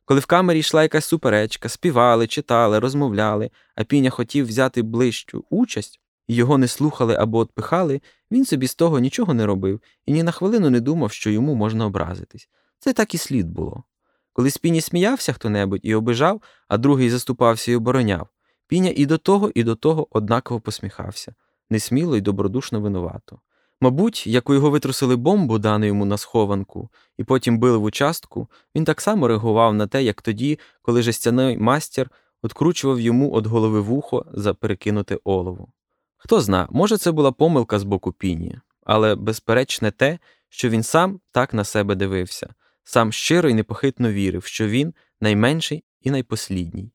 Коли 0.05 0.21
в 0.21 0.27
камері 0.27 0.59
йшла 0.59 0.83
якась 0.83 1.05
суперечка, 1.05 1.69
співали, 1.69 2.27
читали, 2.27 2.79
розмовляли, 2.79 3.51
а 3.75 3.85
піня 3.85 4.11
хотів 4.11 4.47
взяти 4.47 4.83
ближчу 4.83 5.45
участь, 5.51 6.01
і 6.29 6.35
його 6.35 6.59
не 6.59 6.69
слухали 6.69 7.15
або 7.15 7.39
отпихали, 7.39 8.01
він 8.31 8.45
собі 8.45 8.67
з 8.67 8.75
того 8.75 8.99
нічого 8.99 9.35
не 9.35 9.47
робив 9.47 9.81
і 10.07 10.13
ні 10.13 10.23
на 10.23 10.31
хвилину 10.31 10.71
не 10.71 10.81
думав, 10.81 11.13
що 11.13 11.31
йому 11.31 11.55
можна 11.55 11.87
образитись. 11.87 12.49
Це 12.79 12.93
так 12.93 13.15
і 13.15 13.19
слід 13.19 13.51
було. 13.51 13.85
Коли 14.33 14.51
з 14.51 14.59
піні 14.59 14.81
сміявся 14.81 15.33
хто 15.33 15.51
небудь 15.51 15.81
і 15.83 15.95
обижав, 15.95 16.43
а 16.69 16.79
другий 16.79 17.11
заступався 17.11 17.73
і 17.73 17.77
обороняв, 17.77 18.29
піня 18.67 18.93
і 18.97 19.07
до 19.07 19.19
того, 19.19 19.51
і 19.55 19.65
до 19.65 19.75
того 19.75 20.07
однаково 20.11 20.61
посміхався, 20.61 21.35
несміло 21.71 22.17
й 22.17 22.21
добродушно 22.21 22.81
винувато. 22.81 23.41
Мабуть, 23.81 24.27
як 24.27 24.51
у 24.51 24.55
його 24.55 24.71
витрусили 24.71 25.17
бомбу, 25.17 25.59
дану 25.59 25.87
йому 25.87 26.05
на 26.05 26.19
схованку, 26.19 26.89
і 27.19 27.25
потім 27.25 27.59
били 27.59 27.79
в 27.79 27.83
участку, 27.83 28.49
він 28.75 28.85
так 28.85 29.01
само 29.01 29.29
реагував 29.29 29.75
на 29.75 29.87
те, 29.87 30.03
як 30.03 30.23
тоді, 30.23 30.59
коли 30.83 31.03
жестяний 31.03 31.59
мастер 31.59 32.11
откручував 32.43 33.01
йому 33.01 33.31
від 33.31 33.47
голови 33.47 33.81
вухо 33.81 34.27
за 34.33 34.55
перекинуте 34.55 35.19
олово. 35.25 35.69
Хто 36.29 36.41
зна, 36.41 36.69
може, 36.71 36.97
це 36.97 37.13
була 37.13 37.33
помилка 37.33 37.79
з 37.79 37.85
боку 37.85 38.13
піні, 38.13 38.59
але 38.87 39.15
безперечне 39.15 39.91
те, 39.91 40.19
що 40.49 40.69
він 40.69 40.83
сам 40.83 41.21
так 41.33 41.55
на 41.55 41.65
себе 41.65 41.95
дивився, 41.95 42.49
сам 42.85 43.13
щиро 43.13 43.49
і 43.49 43.55
непохитно 43.55 44.13
вірив, 44.13 44.45
що 44.45 44.67
він 44.67 44.95
найменший 45.21 45.85
і 46.01 46.11
найпослідній. 46.11 46.91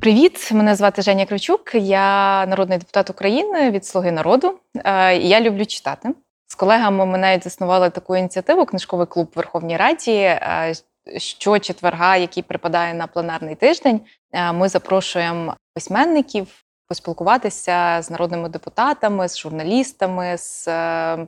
Привіт, 0.00 0.52
мене 0.52 0.74
звати 0.74 1.02
Женя 1.02 1.26
Кривчук, 1.26 1.74
я 1.74 2.46
народний 2.46 2.78
депутат 2.78 3.10
України 3.10 3.70
від 3.70 3.86
Слуги 3.86 4.12
народу. 4.12 4.58
Е, 4.84 5.16
я 5.16 5.40
люблю 5.40 5.66
читати. 5.66 6.14
З 6.46 6.54
колегами 6.54 7.06
ми 7.06 7.18
навіть 7.18 7.44
заснували 7.44 7.90
таку 7.90 8.16
ініціативу 8.16 8.66
Книжковий 8.66 9.06
клуб 9.06 9.30
в 9.34 9.36
Верховній 9.36 9.76
Раді. 9.76 10.38
Е, 11.08 11.18
що 11.18 11.58
четверга, 11.58 12.16
який 12.16 12.42
припадає 12.42 12.94
на 12.94 13.06
пленарний 13.06 13.54
тиждень, 13.54 14.00
е, 14.32 14.52
ми 14.52 14.68
запрошуємо 14.68 15.56
письменників 15.74 16.64
поспілкуватися 16.88 18.02
з 18.02 18.10
народними 18.10 18.48
депутатами, 18.48 19.28
з 19.28 19.38
журналістами, 19.38 20.36
з 20.38 20.64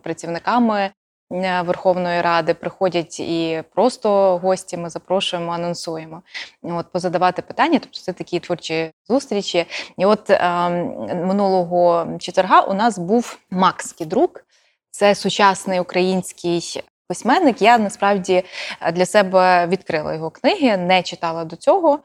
працівниками 0.03 0.91
Е, 1.33 1.63
Верховної 1.63 2.23
Ради 2.23 2.55
приходять 2.55 3.21
і 3.21 3.63
просто 3.75 4.39
гості. 4.39 4.77
Ми 4.77 4.91
запрошуємо, 4.91 5.53
анонсуємо. 5.53 6.23
От 6.63 6.93
позадавати 6.93 7.43
питання, 7.43 7.79
тобто 7.79 8.01
це 8.01 8.13
такі 8.13 8.41
творчі 8.41 8.91
зустрічі. 9.09 9.67
І 9.99 10.07
от 10.07 10.31
е, 10.31 10.69
минулого 11.15 12.07
четверга 12.21 12.61
у 12.61 12.75
нас 12.75 12.99
був 12.99 13.39
Макс 13.51 13.93
Кідрук, 13.93 14.45
це 14.91 15.15
сучасний 15.15 15.81
український. 15.81 16.83
Письменник, 17.09 17.63
я 17.63 17.79
насправді 17.79 18.45
для 18.93 19.07
себе 19.07 19.67
відкрила 19.67 20.15
його 20.15 20.31
книги, 20.31 20.77
не 20.77 21.03
читала 21.03 21.45
до 21.45 21.57
цього, 21.57 21.99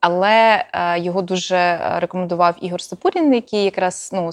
але 0.00 0.64
е, 0.72 1.00
його 1.00 1.22
дуже 1.22 1.78
рекомендував 2.00 2.54
Ігор 2.60 2.80
Сапурін, 2.80 3.34
який 3.34 3.64
якраз 3.64 4.10
ну, 4.12 4.32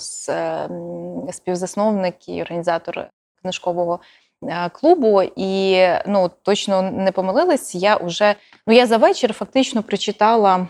співзасновник 1.32 2.30
і 2.30 2.42
організатор 2.42 3.08
книжкового 3.42 4.00
е, 4.44 4.70
клубу, 4.70 5.22
і 5.36 5.82
ну 6.06 6.32
точно 6.44 6.82
не 6.82 7.12
помилилась. 7.12 7.76
Я 7.76 7.98
вже 7.98 8.36
ну 8.68 8.74
я 8.74 8.88
за 8.88 8.98
вечір 8.98 9.34
фактично 9.34 9.84
прочитала 9.84 10.68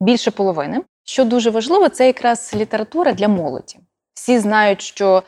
більше 0.00 0.30
половини. 0.30 0.82
Що 1.04 1.24
дуже 1.24 1.50
важливо, 1.50 1.88
це 1.88 2.06
якраз 2.06 2.54
література 2.54 3.12
для 3.12 3.28
молоді. 3.28 3.78
Всі 4.14 4.38
знають, 4.38 4.82
що 4.82 5.22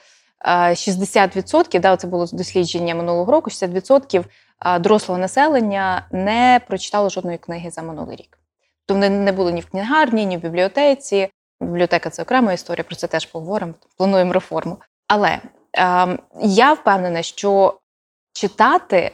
60%, 0.44 1.76
е, 1.76 1.80
да, 1.80 1.96
це 1.96 2.06
було 2.06 2.26
дослідження 2.32 2.94
минулого 2.94 3.32
року, 3.32 3.50
60% 3.50 4.24
е, 4.66 4.78
дорослого 4.78 5.20
населення 5.20 6.06
не 6.12 6.60
прочитало 6.68 7.08
жодної 7.08 7.38
книги 7.38 7.70
за 7.70 7.82
минулий 7.82 8.16
рік. 8.16 8.38
Тобто 8.86 8.94
вони 8.94 9.10
не 9.10 9.32
були 9.32 9.52
ні 9.52 9.60
в 9.60 9.70
книгарні, 9.70 10.26
ні 10.26 10.36
в 10.36 10.40
бібліотеці. 10.40 11.28
Бібліотека 11.60 12.10
це 12.10 12.22
окрема 12.22 12.52
історія, 12.52 12.84
про 12.84 12.96
це 12.96 13.06
теж 13.06 13.26
поговоримо. 13.26 13.74
Плануємо 13.96 14.32
реформу. 14.32 14.76
Але 15.08 15.40
Ем, 15.72 16.18
я 16.42 16.72
впевнена, 16.72 17.22
що 17.22 17.78
читати, 18.32 19.10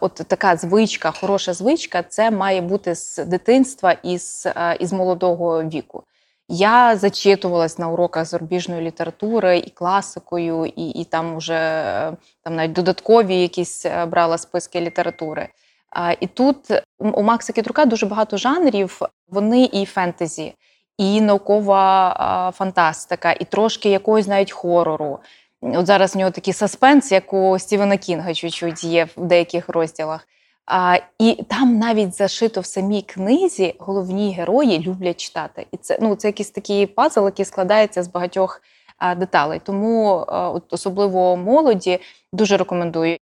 от 0.00 0.14
така 0.14 0.56
звичка, 0.56 1.10
хороша 1.10 1.52
звичка, 1.52 2.02
це 2.02 2.30
має 2.30 2.60
бути 2.60 2.94
з 2.94 3.24
дитинства 3.24 3.92
і 3.92 4.18
з, 4.18 4.46
е, 4.46 4.76
із 4.80 4.92
молодого 4.92 5.64
віку. 5.64 6.04
Я 6.50 6.96
зачитувалась 6.96 7.78
на 7.78 7.88
уроках 7.88 8.24
зарубіжної 8.24 8.82
літератури 8.82 9.58
і 9.58 9.70
класикою, 9.70 10.66
і 10.76 10.88
і 10.88 11.04
там 11.04 11.36
вже 11.36 11.54
е, 11.54 12.16
там 12.42 12.56
навіть 12.56 12.72
додаткові 12.72 13.36
якісь 13.36 13.86
е, 13.86 14.06
брала 14.06 14.38
списки 14.38 14.80
літератури. 14.80 15.48
І 16.20 16.26
тут 16.26 16.56
у 16.98 17.22
Макса 17.22 17.52
Кітрука 17.52 17.84
дуже 17.84 18.06
багато 18.06 18.36
жанрів. 18.36 19.00
Вони 19.28 19.64
і 19.72 19.84
фентезі, 19.84 20.54
і 20.98 21.20
наукова 21.20 22.52
фантастика, 22.56 23.32
і 23.32 23.44
трошки 23.44 23.90
якогось 23.90 24.26
навіть 24.26 24.52
хорору. 24.52 25.18
От 25.62 25.86
зараз 25.86 26.14
в 26.14 26.18
нього 26.18 26.30
такий 26.30 26.54
саспенс, 26.54 27.12
як 27.12 27.32
у 27.32 27.58
Стівена 27.58 27.96
Кінга, 27.96 28.34
чуть-чуть 28.34 28.84
є 28.84 29.08
в 29.16 29.24
деяких 29.26 29.68
розділах. 29.68 30.26
А, 30.70 30.98
І 31.18 31.44
там 31.48 31.78
навіть 31.78 32.14
зашито 32.14 32.60
в 32.60 32.66
самій 32.66 33.02
книзі 33.02 33.74
головні 33.78 34.34
герої 34.34 34.78
люблять 34.78 35.20
читати. 35.20 35.66
І 35.72 35.76
це 35.76 35.98
ну, 36.02 36.14
це 36.14 36.28
якийсь 36.28 36.50
такий 36.50 36.86
пазл, 36.86 37.24
який 37.24 37.44
складається 37.44 38.02
з 38.02 38.08
багатьох 38.08 38.62
а, 38.98 39.14
деталей. 39.14 39.60
Тому 39.64 40.24
а, 40.28 40.50
от 40.50 40.72
особливо 40.72 41.36
молоді 41.36 41.98
дуже 42.32 42.56
рекомендую. 42.56 43.16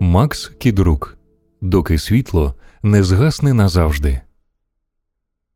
Макс 0.00 0.48
Кідрук 0.58 1.16
Доки 1.60 1.98
світло 1.98 2.54
не 2.82 3.02
згасне 3.04 3.54
назавжди. 3.54 4.20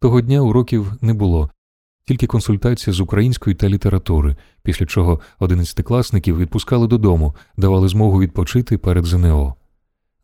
Того 0.00 0.20
дня 0.20 0.40
уроків 0.40 0.92
не 1.00 1.14
було, 1.14 1.50
тільки 2.06 2.26
консультація 2.26 2.94
з 2.94 3.00
української 3.00 3.56
та 3.56 3.68
літератури, 3.68 4.36
після 4.62 4.86
чого 4.86 5.20
одинадцятикласників 5.38 6.38
відпускали 6.38 6.86
додому, 6.86 7.34
давали 7.56 7.88
змогу 7.88 8.20
відпочити 8.20 8.78
перед 8.78 9.04
ЗНО. 9.04 9.54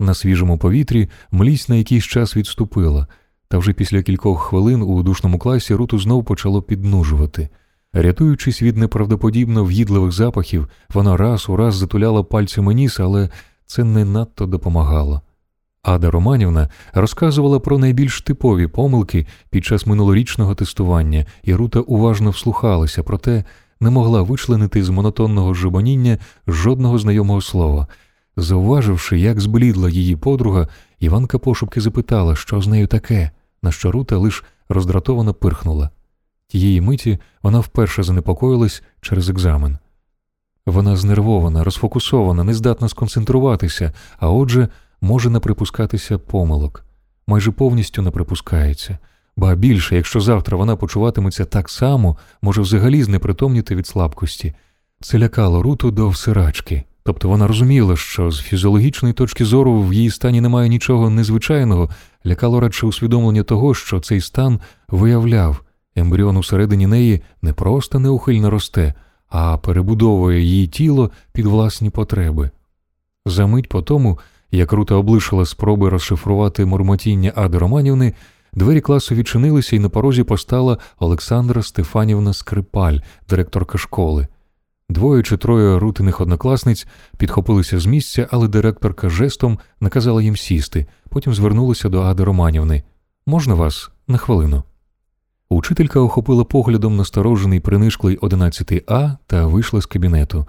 На 0.00 0.14
свіжому 0.14 0.58
повітрі 0.58 1.08
млість 1.30 1.68
на 1.68 1.74
якийсь 1.74 2.04
час 2.04 2.36
відступила, 2.36 3.06
та 3.48 3.58
вже 3.58 3.72
після 3.72 4.02
кількох 4.02 4.42
хвилин 4.42 4.82
у 4.82 5.02
душному 5.02 5.38
класі 5.38 5.74
руту 5.74 5.98
знов 5.98 6.24
почало 6.24 6.62
піднужувати. 6.62 7.48
Рятуючись 7.92 8.62
від 8.62 8.76
неправдоподібно 8.76 9.64
в'їдливих 9.64 10.12
запахів, 10.12 10.68
вона 10.94 11.16
раз 11.16 11.48
у 11.48 11.56
раз 11.56 11.74
затуляла 11.74 12.22
пальцями 12.22 12.74
ніс, 12.74 13.00
але 13.00 13.30
це 13.66 13.84
не 13.84 14.04
надто 14.04 14.46
допомагало. 14.46 15.22
Ада 15.82 16.10
Романівна 16.10 16.68
розказувала 16.94 17.60
про 17.60 17.78
найбільш 17.78 18.22
типові 18.22 18.66
помилки 18.66 19.26
під 19.50 19.64
час 19.64 19.86
минулорічного 19.86 20.54
тестування, 20.54 21.26
і 21.42 21.54
Рута 21.54 21.80
уважно 21.80 22.30
вслухалася, 22.30 23.02
проте 23.02 23.44
не 23.80 23.90
могла 23.90 24.22
вичленити 24.22 24.84
з 24.84 24.88
монотонного 24.88 25.54
жебоніння 25.54 26.18
жодного 26.46 26.98
знайомого 26.98 27.40
слова. 27.40 27.86
Зауваживши, 28.36 29.18
як 29.18 29.40
зблідла 29.40 29.90
її 29.90 30.16
подруга, 30.16 30.68
Іванка 30.98 31.38
пошепки 31.38 31.80
запитала, 31.80 32.36
що 32.36 32.60
з 32.60 32.66
нею 32.66 32.86
таке, 32.86 33.30
на 33.62 33.72
що 33.72 33.92
Рута 33.92 34.16
лиш 34.16 34.44
роздратовано 34.68 35.34
пирхнула. 35.34 35.90
Тієї 36.48 36.80
миті 36.80 37.18
вона 37.42 37.60
вперше 37.60 38.02
занепокоїлась 38.02 38.82
через 39.00 39.28
екзамен. 39.28 39.78
Вона 40.66 40.96
знервована, 40.96 41.64
розфокусована, 41.64 42.44
не 42.44 42.54
здатна 42.54 42.88
сконцентруватися, 42.88 43.92
а 44.18 44.30
отже, 44.30 44.68
може 45.02 45.30
не 45.30 45.40
припускатися 45.40 46.18
помилок, 46.18 46.84
майже 47.26 47.50
повністю 47.50 48.02
не 48.02 48.10
припускається, 48.10 48.98
ба 49.36 49.54
більше, 49.54 49.96
якщо 49.96 50.20
завтра 50.20 50.56
вона 50.56 50.76
почуватиметься 50.76 51.44
так 51.44 51.70
само, 51.70 52.16
може 52.42 52.62
взагалі 52.62 53.02
знепритомніти 53.02 53.74
від 53.74 53.86
слабкості. 53.86 54.54
Це 55.00 55.18
лякало 55.18 55.62
руту 55.62 55.90
до 55.90 56.08
всирачки. 56.08 56.84
Тобто 57.04 57.28
вона 57.28 57.46
розуміла, 57.46 57.96
що 57.96 58.30
з 58.30 58.40
фізіологічної 58.40 59.14
точки 59.14 59.44
зору 59.44 59.82
в 59.82 59.94
її 59.94 60.10
стані 60.10 60.40
немає 60.40 60.68
нічого 60.68 61.10
незвичайного, 61.10 61.90
лякало 62.26 62.60
радше 62.60 62.86
усвідомлення 62.86 63.42
того, 63.42 63.74
що 63.74 64.00
цей 64.00 64.20
стан 64.20 64.60
виявляв, 64.88 65.64
ембріон 65.96 66.36
усередині 66.36 66.86
неї 66.86 67.22
не 67.42 67.52
просто 67.52 67.98
неухильно 67.98 68.50
росте, 68.50 68.94
а 69.28 69.56
перебудовує 69.56 70.40
її 70.40 70.66
тіло 70.66 71.10
під 71.32 71.46
власні 71.46 71.90
потреби. 71.90 72.50
Замить 73.26 73.68
по 73.68 73.82
тому, 73.82 74.18
як 74.52 74.72
Рута 74.72 74.94
облишила 74.94 75.46
спроби 75.46 75.88
розшифрувати 75.88 76.64
мурмотіння 76.64 77.32
Ади 77.36 77.58
Романівни, 77.58 78.12
двері 78.52 78.80
класу 78.80 79.14
відчинилися 79.14 79.76
і 79.76 79.78
на 79.78 79.88
порозі 79.88 80.22
постала 80.22 80.78
Олександра 80.98 81.62
Стефанівна 81.62 82.32
Скрипаль, 82.32 82.98
директорка 83.28 83.78
школи. 83.78 84.26
Двоє 84.88 85.22
чи 85.22 85.36
троє 85.36 85.78
рутиних 85.78 86.20
однокласниць 86.20 86.86
підхопилися 87.16 87.78
з 87.78 87.86
місця, 87.86 88.28
але 88.30 88.48
директорка 88.48 89.08
жестом 89.08 89.58
наказала 89.80 90.22
їм 90.22 90.36
сісти, 90.36 90.86
потім 91.08 91.34
звернулася 91.34 91.88
до 91.88 92.02
Ади 92.02 92.24
Романівни. 92.24 92.82
Можна 93.26 93.54
вас 93.54 93.90
на 94.08 94.18
хвилину? 94.18 94.62
Учителька 95.48 96.00
охопила 96.00 96.44
поглядом 96.44 96.96
насторожений 96.96 97.60
принишклий 97.60 98.16
11 98.16 98.84
А 98.90 99.16
та 99.26 99.46
вийшла 99.46 99.80
з 99.80 99.86
кабінету. 99.86 100.46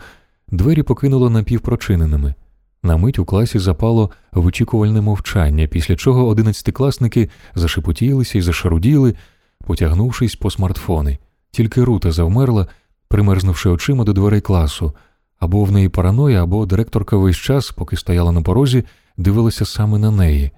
Двері 0.51 0.83
покинула 0.83 1.29
напівпрочиненими. 1.29 2.33
На 2.83 2.97
мить 2.97 3.19
у 3.19 3.25
класі 3.25 3.59
запало 3.59 4.11
вичікувальне 4.31 5.01
мовчання, 5.01 5.67
після 5.67 5.95
чого 5.95 6.27
одинадцятикласники 6.27 7.29
зашепотілися 7.55 8.37
і 8.37 8.41
зашаруділи, 8.41 9.15
потягнувшись 9.65 10.35
по 10.35 10.51
смартфони. 10.51 11.17
Тільки 11.51 11.83
рута 11.83 12.11
завмерла, 12.11 12.67
примерзнувши 13.07 13.69
очима 13.69 14.03
до 14.03 14.13
дверей 14.13 14.41
класу. 14.41 14.93
Або 15.39 15.63
в 15.63 15.71
неї 15.71 15.89
параноя, 15.89 16.43
або 16.43 16.65
директорка 16.65 17.17
весь 17.17 17.37
час, 17.37 17.71
поки 17.71 17.97
стояла 17.97 18.31
на 18.31 18.41
порозі, 18.41 18.83
дивилася 19.17 19.65
саме 19.65 19.97
на 19.97 20.11
неї. 20.11 20.51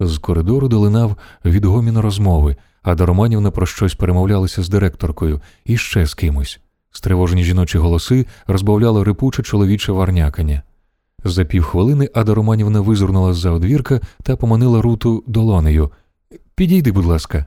З 0.00 0.18
коридору 0.18 0.68
долинав 0.68 1.16
відгомін 1.44 1.98
розмови, 1.98 2.56
а 2.82 2.94
Романівна 2.94 3.50
про 3.50 3.66
щось 3.66 3.94
перемовлялася 3.94 4.62
з 4.62 4.68
директоркою 4.68 5.40
і 5.64 5.76
ще 5.76 6.06
з 6.06 6.14
кимось. 6.14 6.60
Стривожені 6.90 7.44
жіночі 7.44 7.78
голоси 7.78 8.26
розбавляло 8.46 9.04
рипуче 9.04 9.42
чоловіче 9.42 9.92
варнякання. 9.92 10.62
За 11.24 11.44
півхвилини 11.44 12.10
Ада 12.14 12.34
Романівна 12.34 12.80
визирнула 12.80 13.34
з 13.34 13.36
за 13.36 13.50
одвірка 13.50 14.00
та 14.22 14.36
поманила 14.36 14.82
руту 14.82 15.24
долонею. 15.26 15.90
Підійди, 16.54 16.92
будь 16.92 17.04
ласка. 17.04 17.46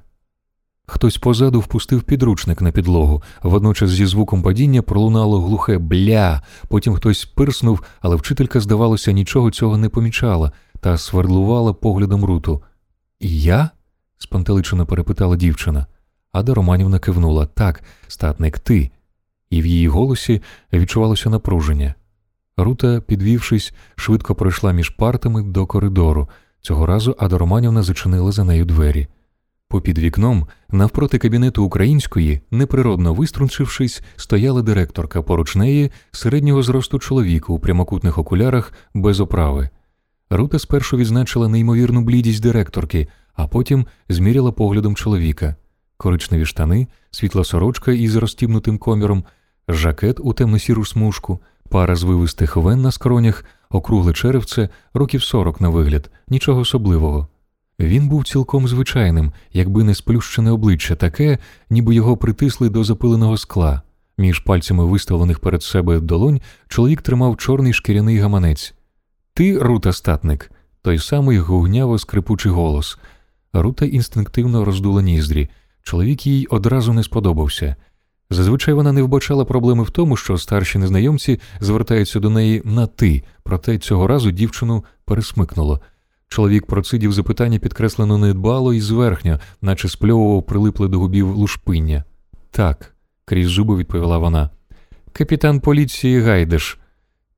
Хтось 0.88 1.18
позаду 1.18 1.60
впустив 1.60 2.04
підручник 2.04 2.62
на 2.62 2.72
підлогу, 2.72 3.24
водночас 3.44 3.90
зі 3.90 4.06
звуком 4.06 4.44
падіння 4.44 4.82
пролунало 4.82 5.42
глухе 5.42 5.78
бля, 5.78 6.42
потім 6.68 6.94
хтось 6.94 7.26
пирснув, 7.26 7.84
але 8.02 8.16
вчителька, 8.16 8.60
здавалося, 8.60 9.12
нічого 9.12 9.52
цього 9.52 9.78
не 9.78 9.90
помічала 9.90 10.52
та 10.80 10.98
свердлувала 10.98 11.74
поглядом 11.74 12.26
руту. 12.26 12.64
Я? 13.20 13.70
спантеличено 14.18 14.86
перепитала 14.86 15.36
дівчина. 15.36 15.86
Ада 16.32 16.54
Романівна 16.54 17.00
кивнула 17.00 17.46
так, 17.46 17.84
статник 18.08 18.60
ти, 18.60 18.92
і 19.50 19.62
в 19.62 19.66
її 19.66 19.88
голосі 19.88 20.42
відчувалося 20.74 21.30
напруження. 21.30 21.96
Рута, 22.58 23.02
підвівшись, 23.02 23.74
швидко 23.96 24.36
пройшла 24.36 24.72
між 24.72 24.90
партами 24.90 25.44
до 25.44 25.66
коридору. 25.66 26.30
Цього 26.62 26.86
разу 26.86 27.16
Ада 27.20 27.38
Романівна 27.38 27.84
зачинила 27.84 28.32
за 28.32 28.44
нею 28.44 28.66
двері. 28.66 29.08
Попід 29.68 29.98
вікном, 29.98 30.48
навпроти 30.70 31.18
кабінету 31.18 31.64
української, 31.64 32.42
неприродно 32.52 33.14
виструнчившись, 33.14 34.02
стояла 34.16 34.62
директорка 34.62 35.22
поруч 35.22 35.56
неї 35.56 35.92
середнього 36.12 36.64
зросту 36.64 37.00
чоловіка 37.00 37.54
у 37.54 37.60
прямокутних 37.60 38.18
окулярах 38.18 38.74
без 38.94 39.20
оправи. 39.20 39.70
Рута 40.30 40.60
спершу 40.60 40.98
відзначила 40.98 41.48
неймовірну 41.48 42.02
блідість 42.02 42.44
директорки, 42.44 43.08
а 43.34 43.48
потім 43.48 43.86
зміряла 44.10 44.52
поглядом 44.52 44.96
чоловіка. 44.96 45.56
Коричневі 45.98 46.46
штани, 46.46 46.88
світла 47.12 47.44
сорочка 47.44 47.92
із 47.92 48.16
розтібнутим 48.16 48.78
коміром, 48.78 49.24
жакет 49.68 50.20
у 50.20 50.34
темно-сіру 50.34 50.86
смужку, 50.86 51.40
пара 51.72 51.96
звивистих 51.96 52.58
вен 52.58 52.82
на 52.82 52.92
скронях, 52.92 53.46
округле 53.70 54.14
черевце, 54.14 54.70
років 54.94 55.24
сорок 55.24 55.62
на 55.62 55.70
вигляд, 55.70 56.12
нічого 56.28 56.60
особливого. 56.60 57.28
Він 57.80 58.10
був 58.10 58.24
цілком 58.24 58.68
звичайним, 58.68 59.32
якби 59.54 59.84
не 59.84 59.96
сплющене 59.96 60.52
обличчя, 60.52 60.96
таке, 60.96 61.38
ніби 61.70 61.96
його 61.96 62.18
притисли 62.18 62.70
до 62.70 62.84
запиленого 62.84 63.38
скла. 63.38 63.82
Між 64.18 64.40
пальцями 64.40 64.86
виставлених 64.86 65.40
перед 65.40 65.64
себе 65.64 66.00
долонь 66.00 66.42
чоловік 66.68 67.02
тримав 67.02 67.38
чорний 67.38 67.74
шкіряний 67.74 68.18
гаманець. 68.18 68.74
Ти, 69.34 69.58
Рута 69.58 69.94
статник, 69.94 70.52
той 70.82 71.00
самий 71.00 71.38
гугняво 71.38 71.98
скрипучий 71.98 72.52
голос. 72.52 72.98
Рута 73.54 73.86
інстинктивно 73.86 74.66
роздула 74.66 75.02
ніздрі. 75.02 75.50
Чоловік 75.84 76.28
їй 76.28 76.46
одразу 76.46 76.94
не 76.94 77.04
сподобався. 77.04 77.76
Зазвичай 78.32 78.74
вона 78.74 78.92
не 78.92 79.02
вбачала 79.02 79.46
проблеми 79.46 79.84
в 79.84 79.90
тому, 79.90 80.18
що 80.18 80.38
старші 80.38 80.78
незнайомці 80.78 81.40
звертаються 81.60 82.20
до 82.20 82.30
неї 82.30 82.62
на 82.66 82.88
ти, 82.88 83.24
проте 83.44 83.78
цього 83.78 84.08
разу 84.08 84.32
дівчину 84.32 84.84
пересмикнуло. 85.06 85.82
Чоловік 86.28 86.66
процидів 86.66 87.14
запитання 87.14 87.60
підкреслено 87.60 88.18
недбало 88.18 88.74
і 88.74 88.82
зверхня, 88.82 89.40
наче 89.62 89.90
спльовував 89.90 90.44
прилипле 90.44 90.88
до 90.88 91.00
губів 91.00 91.36
лушпиння. 91.36 92.04
Так, 92.52 92.96
крізь 93.26 93.50
зуби 93.50 93.76
відповіла 93.76 94.18
вона. 94.18 94.50
Капітан 95.14 95.60
поліції 95.60 96.22
Гайдеш. 96.22 96.80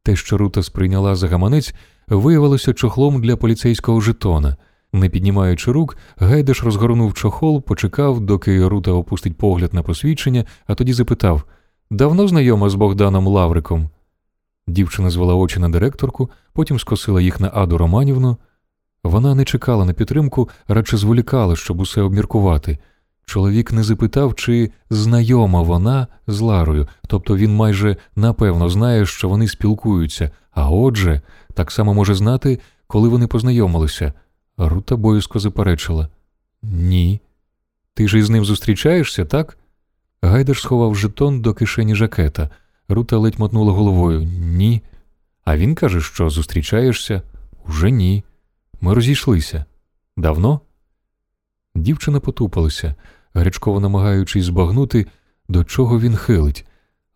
Те, 0.04 0.16
що 0.16 0.38
Рута 0.38 0.64
сприйняла 0.64 1.16
за 1.16 1.28
гаманець, 1.28 1.74
виявилося 2.08 2.74
чохлом 2.74 3.22
для 3.22 3.36
поліцейського 3.36 4.02
жетона. 4.02 4.58
Не 4.94 5.10
піднімаючи 5.10 5.72
рук, 5.72 5.98
Гайдеш 6.18 6.64
розгорнув 6.64 7.14
чохол, 7.14 7.62
почекав, 7.62 8.20
доки 8.20 8.68
Рута 8.68 8.92
опустить 8.92 9.38
погляд 9.38 9.74
на 9.74 9.84
посвідчення, 9.84 10.46
а 10.68 10.76
тоді 10.76 10.94
запитав 10.94 11.44
давно 11.92 12.28
знайома 12.28 12.70
з 12.70 12.76
Богданом 12.76 13.28
Лавриком. 13.28 13.90
Дівчина 14.68 15.10
звела 15.10 15.36
очі 15.36 15.60
на 15.60 15.70
директорку, 15.70 16.30
потім 16.54 16.80
скосила 16.80 17.22
їх 17.22 17.40
на 17.40 17.52
Аду 17.54 17.78
Романівну. 17.78 18.38
Вона 19.04 19.36
не 19.36 19.46
чекала 19.46 19.86
на 19.86 19.94
підтримку, 19.94 20.50
радше 20.68 20.98
зволікала, 20.98 21.56
щоб 21.56 21.80
усе 21.80 22.02
обміркувати. 22.02 22.78
Чоловік 23.26 23.72
не 23.72 23.84
запитав, 23.84 24.36
чи 24.36 24.72
знайома 24.90 25.62
вона 25.62 26.08
з 26.28 26.40
Ларою, 26.40 26.88
тобто 27.08 27.38
він 27.38 27.56
майже 27.56 27.98
напевно 28.16 28.70
знає, 28.70 29.06
що 29.06 29.30
вони 29.30 29.48
спілкуються, 29.48 30.32
а 30.52 30.70
отже, 30.70 31.22
так 31.54 31.72
само 31.72 31.94
може 31.94 32.16
знати, 32.16 32.60
коли 32.88 33.10
вони 33.10 33.28
познайомилися. 33.28 34.14
Рута 34.58 34.96
боязко 34.96 35.39
заперечила 35.39 36.10
Ні. 36.62 37.20
Ти 37.94 38.08
ж 38.08 38.20
із 38.20 38.30
ним 38.30 38.46
зустрічаєшся, 38.46 39.26
так? 39.26 39.58
Гайдер 40.22 40.58
сховав 40.58 40.96
жетон 40.96 41.42
до 41.42 41.54
кишені 41.54 41.96
жакета. 41.96 42.50
Рута 42.88 43.18
ледь 43.18 43.39
мотнула 43.39 43.74
головою 43.74 44.24
Ні. 44.39 44.82
А 45.46 45.58
він 45.58 45.76
каже, 45.76 46.02
що 46.02 46.30
зустрічаєшся? 46.30 47.22
Уже 47.68 47.92
ні. 47.92 48.24
Ми 48.82 48.94
розійшлися. 48.94 49.66
Давно? 50.18 50.60
Дівчина 51.76 52.20
потупалася, 52.20 52.96
гарячково 53.34 53.80
намагаючись 53.80 54.46
збагнути, 54.46 55.08
до 55.50 55.63
чого 55.63 56.00
він 56.00 56.16
хилить. 56.16 56.66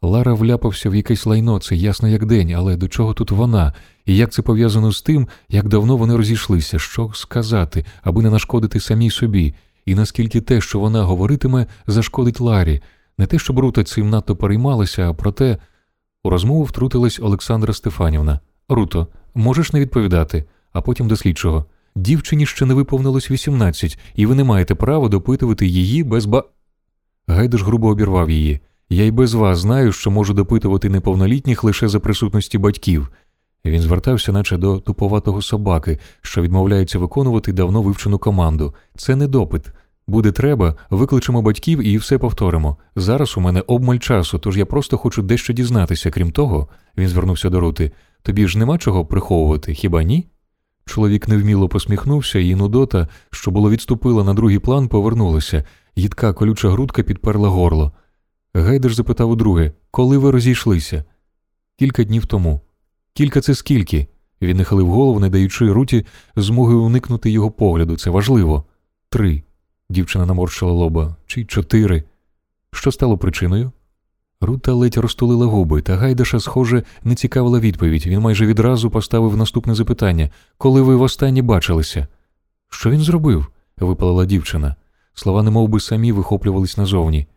Лара 0.02 0.34
вляпався 0.34 0.90
в 0.90 0.96
якесь 0.96 1.26
лайно, 1.26 1.60
це 1.60 1.76
ясно 1.76 2.08
як 2.08 2.26
день, 2.26 2.54
але 2.54 2.76
до 2.76 2.88
чого 2.88 3.14
тут 3.14 3.32
вона, 3.32 3.74
і 4.06 4.16
як 4.16 4.32
це 4.32 4.42
пов'язано 4.42 4.92
з 4.92 5.02
тим, 5.02 5.28
як 5.50 5.68
давно 5.68 5.98
вони 5.98 6.16
розійшлися, 6.16 6.80
що 6.80 7.12
сказати, 7.14 7.86
аби 8.02 8.22
не 8.22 8.30
нашкодити 8.30 8.80
самій 8.80 9.10
собі, 9.10 9.56
і 9.86 9.96
наскільки 9.96 10.42
те, 10.42 10.62
що 10.62 10.80
вона 10.80 11.04
говоритиме, 11.04 11.66
зашкодить 11.88 12.40
Ларі, 12.40 12.82
не 13.18 13.26
те, 13.26 13.40
щоб 13.40 13.60
Рута 13.60 13.84
цим 13.84 14.10
надто 14.10 14.36
переймалася, 14.36 15.10
а 15.10 15.14
проте 15.14 15.58
у 16.24 16.30
розмову 16.30 16.64
втрутилась 16.64 17.20
Олександра 17.20 17.74
Стефанівна. 17.74 18.40
Руто, 18.70 19.08
можеш 19.36 19.74
не 19.74 19.80
відповідати? 19.80 20.46
а 20.78 20.82
потім 20.82 21.08
до 21.08 21.16
слідчого. 21.16 21.66
Дівчині 21.96 22.46
ще 22.46 22.66
не 22.66 22.74
виповнилось 22.74 23.32
18, 23.32 24.00
і 24.16 24.26
ви 24.26 24.36
не 24.36 24.44
маєте 24.44 24.76
права 24.76 25.10
допитувати 25.10 25.68
її 25.68 26.04
без 26.04 26.26
ба. 26.26 26.44
Гайдаш 27.28 27.62
грубо 27.62 27.88
обірвав 27.88 28.30
її. 28.30 28.60
Я 28.90 29.04
й 29.04 29.12
без 29.12 29.34
вас 29.34 29.60
знаю, 29.60 29.92
що 29.92 30.12
можу 30.12 30.34
допитувати 30.34 30.90
неповнолітніх 30.90 31.64
лише 31.64 31.88
за 31.88 32.00
присутності 32.00 32.58
батьків. 32.58 33.12
Він 33.66 33.82
звертався, 33.82 34.32
наче 34.32 34.58
до 34.58 34.80
туповатого 34.80 35.42
собаки, 35.42 36.00
що 36.22 36.42
відмовляється 36.42 37.00
виконувати 37.00 37.54
давно 37.54 37.82
вивчену 37.82 38.18
команду. 38.18 38.76
Це 38.96 39.16
не 39.16 39.28
допит. 39.28 39.64
Буде 40.08 40.32
треба, 40.32 40.76
викличемо 40.90 41.42
батьків 41.42 41.88
і 41.88 41.98
все 41.98 42.18
повторимо. 42.18 42.78
Зараз 42.96 43.38
у 43.38 43.42
мене 43.42 43.64
обмаль 43.68 43.98
часу, 43.98 44.40
тож 44.40 44.58
я 44.58 44.66
просто 44.66 44.98
хочу 44.98 45.22
дещо 45.22 45.54
дізнатися. 45.54 46.12
Крім 46.12 46.32
того, 46.32 46.68
він 46.98 47.08
звернувся 47.08 47.50
до 47.50 47.60
Рути. 47.60 47.92
Тобі 48.22 48.48
ж 48.48 48.58
нема 48.58 48.78
чого 48.78 49.06
приховувати, 49.06 49.74
хіба 49.74 50.04
ні? 50.04 50.28
Чоловік 50.86 51.28
невміло 51.28 51.70
посміхнувся, 51.70 52.40
і 52.40 52.56
Нудота, 52.56 53.08
що 53.32 53.52
було 53.52 53.70
відступила 53.70 54.24
на 54.24 54.34
другий 54.34 54.60
план, 54.60 54.88
повернулася. 54.88 55.64
Їдка 55.96 56.34
колюча 56.34 56.70
грудка 56.70 57.04
підперла 57.04 57.50
горло. 57.50 57.92
Гайдер 58.62 58.94
запитав 58.94 59.30
удруге, 59.30 59.72
коли 59.92 60.18
ви 60.18 60.32
розійшлися? 60.32 61.04
Кілька 61.80 62.04
днів 62.04 62.26
тому. 62.26 62.62
Кілька 63.14 63.42
це 63.42 63.56
скільки? 63.56 64.08
Він 64.42 64.58
нахилив 64.58 64.88
голову, 64.88 65.20
не 65.20 65.30
даючи 65.30 65.72
руті 65.72 66.06
змоги 66.36 66.76
уникнути 66.76 67.32
його 67.32 67.52
погляду. 67.52 67.98
Це 67.98 68.10
важливо. 68.10 68.66
Три. 69.10 69.44
Дівчина 69.90 70.26
наморщила 70.26 70.72
лоба. 70.72 71.16
Чи 71.26 71.46
чотири. 71.46 72.04
Що 72.72 72.92
стало 72.92 73.18
причиною? 73.18 73.72
Рута 74.42 74.74
ледь 74.74 74.98
розтулила 74.98 75.46
губи, 75.46 75.82
та 75.82 75.96
Гайдаша, 75.96 76.40
схоже, 76.40 76.84
не 77.04 77.16
цікавила 77.16 77.60
відповідь. 77.60 78.08
Він 78.08 78.20
майже 78.20 78.46
відразу 78.46 78.90
поставив 78.90 79.38
наступне 79.38 79.76
запитання 79.76 80.30
коли 80.58 80.82
ви 80.82 80.96
востаннє 80.96 81.42
бачилися? 81.42 82.08
Що 82.70 82.90
він 82.90 83.02
зробив? 83.02 83.48
випалила 83.78 84.26
дівчина. 84.26 84.76
Слова 85.14 85.44
немов 85.44 85.70
би 85.70 85.80
самі 85.80 86.12
вихоплювались 86.12 86.78
назовні. 86.78 87.28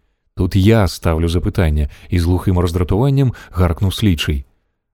Тут 0.40 0.56
я 0.56 0.88
ставлю 0.88 1.28
запитання, 1.28 1.88
і 2.10 2.18
з 2.18 2.24
глухим 2.24 2.58
роздратуванням 2.58 3.32
гаркнув 3.50 3.94
слідчий. 3.94 4.44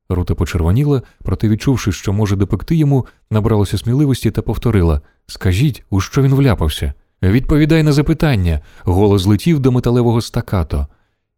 Рута 0.09 0.35
почервоніла, 0.35 1.03
проте, 1.23 1.49
відчувши, 1.49 1.93
що 1.93 2.13
може 2.13 2.37
допекти 2.37 2.77
йому, 2.77 3.07
набралася 3.31 3.79
сміливості 3.79 4.31
та 4.31 4.43
повторила 4.43 5.01
Скажіть, 5.27 5.85
у 5.91 6.01
що 6.01 6.23
він 6.23 6.35
вляпався? 6.35 6.93
Відповідай 7.23 7.83
на 7.83 7.93
запитання. 7.93 8.61
Голос 8.85 9.23
злетів 9.23 9.61
до 9.61 9.73
металевого 9.73 10.21
стакато. 10.21 10.87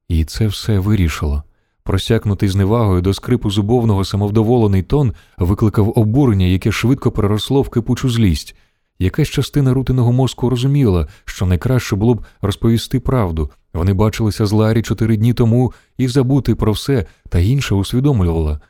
І 0.08 0.24
це 0.24 0.46
все 0.46 0.78
вирішило. 0.78 1.42
Просякнутий 1.82 2.48
зневагою 2.48 3.02
до 3.02 3.14
скрипу 3.14 3.50
зубовного 3.50 4.04
самовдоволений 4.04 4.82
тон 4.82 5.12
викликав 5.38 5.92
обурення, 5.98 6.46
яке 6.46 6.72
швидко 6.72 7.10
переросло 7.10 7.62
в 7.62 7.68
кипучу 7.68 8.10
злість. 8.10 8.56
Якась 8.98 9.28
частина 9.28 9.74
рутиного 9.74 10.12
мозку 10.12 10.50
розуміла, 10.50 11.08
що 11.24 11.46
найкраще 11.46 11.96
було 11.96 12.14
б 12.14 12.24
розповісти 12.40 13.00
правду. 13.00 13.50
Вони 13.74 13.92
бачилися 13.92 14.46
з 14.46 14.52
Ларі 14.52 14.82
чотири 14.82 15.16
дні 15.16 15.34
тому 15.34 15.72
і 15.98 16.08
забути 16.08 16.54
про 16.54 16.72
все, 16.72 17.06
та 17.28 17.38
інше 17.38 17.74
усвідомлювала. 17.74 18.60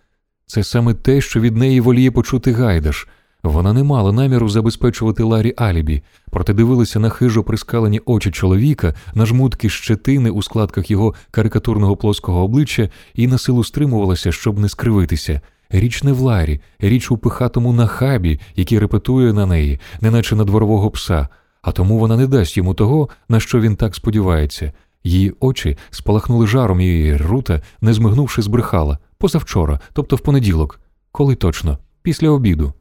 Це 0.47 0.65
саме 0.65 0.95
те, 0.95 1.21
що 1.21 1.41
від 1.41 1.57
неї 1.57 1.81
воліє 1.81 2.11
почути 2.11 2.53
Гайдаш. 2.53 3.09
Вона 3.43 3.73
не 3.73 3.83
мала 3.83 4.13
наміру 4.13 4.49
забезпечувати 4.49 5.23
Ларі 5.23 5.55
Алібі, 5.57 6.03
проте 6.31 6.55
дивилася 6.55 7.01
на 7.01 7.09
хижо 7.09 7.45
прискалені 7.45 8.01
очі 8.07 8.31
чоловіка, 8.31 8.95
на 9.15 9.27
жмутки 9.27 9.69
щетини 9.69 10.31
у 10.31 10.43
складках 10.43 10.91
його 10.91 11.15
карикатурного 11.31 11.97
плоского 11.97 12.45
обличчя 12.45 12.89
і 13.15 13.27
на 13.27 13.39
силу 13.39 13.65
стримувалася, 13.65 14.33
щоб 14.33 14.59
не 14.59 14.69
скривитися. 14.69 15.41
Річ 15.71 16.03
не 16.03 16.13
в 16.13 16.21
Ларі, 16.21 16.61
річ 16.79 17.11
у 17.11 17.19
пихатому 17.19 17.73
нахабі, 17.73 18.41
який 18.57 18.79
репетує 18.79 19.33
на 19.33 19.47
неї, 19.47 19.81
неначе 20.01 20.37
на 20.37 20.45
дворового 20.45 20.91
пса, 20.91 21.29
а 21.63 21.73
тому 21.73 21.99
вона 21.99 22.17
не 22.17 22.27
дасть 22.27 22.57
йому 22.57 22.75
того, 22.75 23.09
на 23.29 23.41
що 23.41 23.61
він 23.61 23.77
так 23.77 23.95
сподівається. 23.95 24.73
Її 25.05 25.35
очі 25.41 25.77
спалахнули 25.91 26.47
жаром, 26.47 26.81
і 26.81 27.17
рута, 27.17 27.63
не 27.81 27.95
змигнувши, 27.95 28.43
збрехала 28.43 28.99
позавчора, 29.19 29.81
тобто 29.93 30.17
в 30.17 30.21
понеділок. 30.21 30.81
Коли 31.13 31.35
точно, 31.35 31.79
після 32.03 32.31
обіду. 32.31 32.73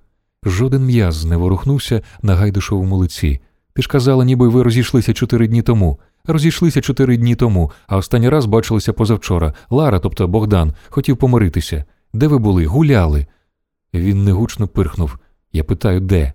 Жоден 0.43 0.85
м'яз 0.85 1.25
не 1.25 1.37
ворухнувся 1.37 2.01
на 2.21 2.35
гайдушовому 2.35 2.97
лиці. 2.97 3.39
Ти 3.73 3.81
ж 3.81 3.89
казала, 3.89 4.25
ніби 4.25 4.47
ви 4.47 4.63
розійшлися 4.63 5.13
чотири 5.13 5.47
дні 5.47 5.61
тому. 5.61 5.99
Розійшлися 6.25 6.81
чотири 6.81 7.17
дні 7.17 7.35
тому, 7.35 7.71
а 7.87 7.97
останній 7.97 8.29
раз 8.29 8.45
бачилися 8.45 8.93
позавчора. 8.93 9.53
Лара, 9.69 9.99
тобто 9.99 10.27
Богдан, 10.27 10.73
хотів 10.89 11.17
помиритися. 11.17 11.85
Де 12.13 12.27
ви 12.27 12.37
були? 12.37 12.65
Гуляли. 12.65 13.27
Він 13.93 14.23
негучно 14.23 14.67
пирхнув. 14.67 15.17
Я 15.53 15.63
питаю, 15.63 15.99
де? 15.99 16.33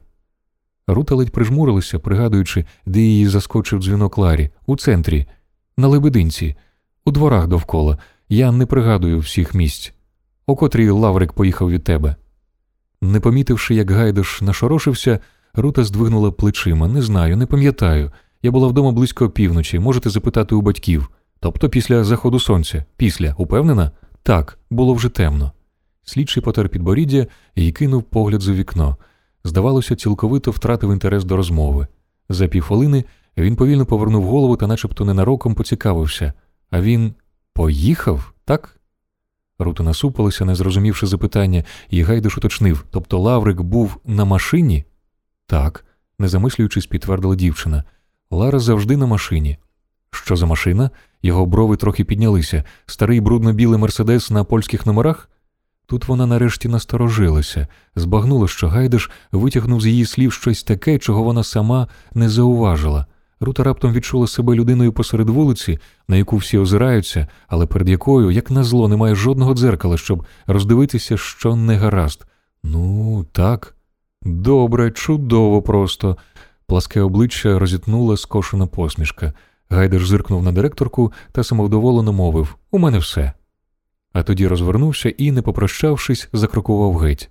Рута 0.86 1.14
ледь 1.14 1.30
прижмурилася, 1.30 1.98
пригадуючи, 1.98 2.64
де 2.86 3.00
її 3.00 3.26
заскочив 3.26 3.80
дзвінок 3.82 4.18
Ларі, 4.18 4.50
у 4.66 4.76
центрі, 4.76 5.26
на 5.82 5.88
Лебединці, 5.88 6.56
у 7.04 7.10
дворах 7.10 7.46
довкола. 7.46 7.98
Я 8.28 8.52
не 8.52 8.66
пригадую 8.66 9.18
всіх 9.18 9.54
місць. 9.54 9.92
У 10.46 10.56
котрій 10.56 10.90
Лаврик 10.90 11.32
поїхав 11.32 11.70
від 11.70 11.84
тебе. 11.84 12.16
Не 13.00 13.20
помітивши, 13.20 13.74
як 13.74 13.90
Гайдаш 13.90 14.42
нашорошився, 14.42 15.18
Рута 15.54 15.84
здвигнула 15.84 16.30
плечима. 16.30 16.88
Не 16.88 17.02
знаю, 17.02 17.36
не 17.36 17.46
пам'ятаю. 17.46 18.12
Я 18.42 18.50
була 18.50 18.68
вдома 18.68 18.92
близько 18.92 19.30
півночі, 19.30 19.78
можете 19.78 20.10
запитати 20.10 20.54
у 20.54 20.62
батьків. 20.62 21.10
Тобто 21.40 21.68
після 21.68 22.04
заходу 22.04 22.40
сонця. 22.40 22.84
Після, 22.96 23.34
упевнена? 23.38 23.90
Так, 24.22 24.58
було 24.70 24.94
вже 24.94 25.08
темно. 25.08 25.52
Слідчий 26.04 26.42
потер 26.42 26.68
підборіддя 26.68 27.26
і 27.54 27.72
кинув 27.72 28.02
погляд 28.02 28.40
за 28.40 28.52
вікно. 28.52 28.96
Здавалося, 29.44 29.96
цілковито 29.96 30.50
втратив 30.50 30.92
інтерес 30.92 31.24
до 31.24 31.36
розмови. 31.36 31.86
За 32.28 32.48
півхвилини 32.48 33.04
він 33.36 33.56
повільно 33.56 33.86
повернув 33.86 34.24
голову 34.24 34.56
та 34.56 34.66
начебто 34.66 35.04
ненароком 35.04 35.54
поцікавився. 35.54 36.32
А 36.70 36.80
він 36.80 37.14
поїхав, 37.52 38.32
так? 38.44 38.80
Рута 39.58 39.82
насупилася, 39.82 40.44
не 40.44 40.54
зрозумівши 40.54 41.06
запитання, 41.06 41.64
і 41.90 42.02
Гайдиш 42.02 42.38
уточнив 42.38 42.84
тобто 42.90 43.18
Лаврик 43.18 43.60
був 43.60 43.96
на 44.04 44.24
машині? 44.24 44.84
Так, 45.46 45.84
не 46.18 46.28
замислюючись, 46.28 46.86
підтвердила 46.86 47.34
дівчина. 47.34 47.84
Лара 48.30 48.58
завжди 48.58 48.96
на 48.96 49.06
машині. 49.06 49.58
Що 50.10 50.36
за 50.36 50.46
машина? 50.46 50.90
Його 51.22 51.46
брови 51.46 51.76
трохи 51.76 52.04
піднялися. 52.04 52.64
Старий 52.86 53.20
брудно-білий 53.20 53.78
мерседес 53.78 54.30
на 54.30 54.44
польських 54.44 54.86
номерах? 54.86 55.28
Тут 55.86 56.08
вона 56.08 56.26
нарешті 56.26 56.68
насторожилася, 56.68 57.66
збагнула, 57.96 58.48
що 58.48 58.68
Гайдиш 58.68 59.10
витягнув 59.32 59.80
з 59.80 59.86
її 59.86 60.06
слів 60.06 60.32
щось 60.32 60.62
таке, 60.62 60.98
чого 60.98 61.22
вона 61.22 61.44
сама 61.44 61.88
не 62.14 62.28
зауважила. 62.28 63.06
Рута 63.42 63.62
раптом 63.62 63.92
відчула 63.92 64.26
себе 64.26 64.54
людиною 64.54 64.92
посеред 64.92 65.28
вулиці, 65.28 65.78
на 66.08 66.16
яку 66.16 66.36
всі 66.36 66.58
озираються, 66.58 67.26
але 67.48 67.66
перед 67.66 67.88
якою, 67.88 68.30
як 68.30 68.50
назло, 68.50 68.88
немає 68.88 69.14
жодного 69.14 69.54
дзеркала, 69.54 69.96
щоб 69.96 70.26
роздивитися, 70.46 71.16
що 71.16 71.56
не 71.56 71.76
гаразд. 71.76 72.26
Ну, 72.64 73.26
так. 73.32 73.76
Добре, 74.22 74.90
чудово 74.90 75.62
просто. 75.62 76.16
Пласке 76.66 77.00
обличчя 77.00 77.58
розітнула 77.58 78.16
скошена 78.16 78.66
посмішка. 78.66 79.32
Гайдер 79.70 80.06
зиркнув 80.06 80.42
на 80.42 80.52
директорку 80.52 81.12
та 81.32 81.44
самовдоволено 81.44 82.12
мовив 82.12 82.56
У 82.70 82.78
мене 82.78 82.98
все. 82.98 83.32
А 84.12 84.22
тоді 84.22 84.46
розвернувся 84.46 85.08
і, 85.08 85.32
не 85.32 85.42
попрощавшись, 85.42 86.28
закрокував 86.32 86.96
геть. 86.96 87.30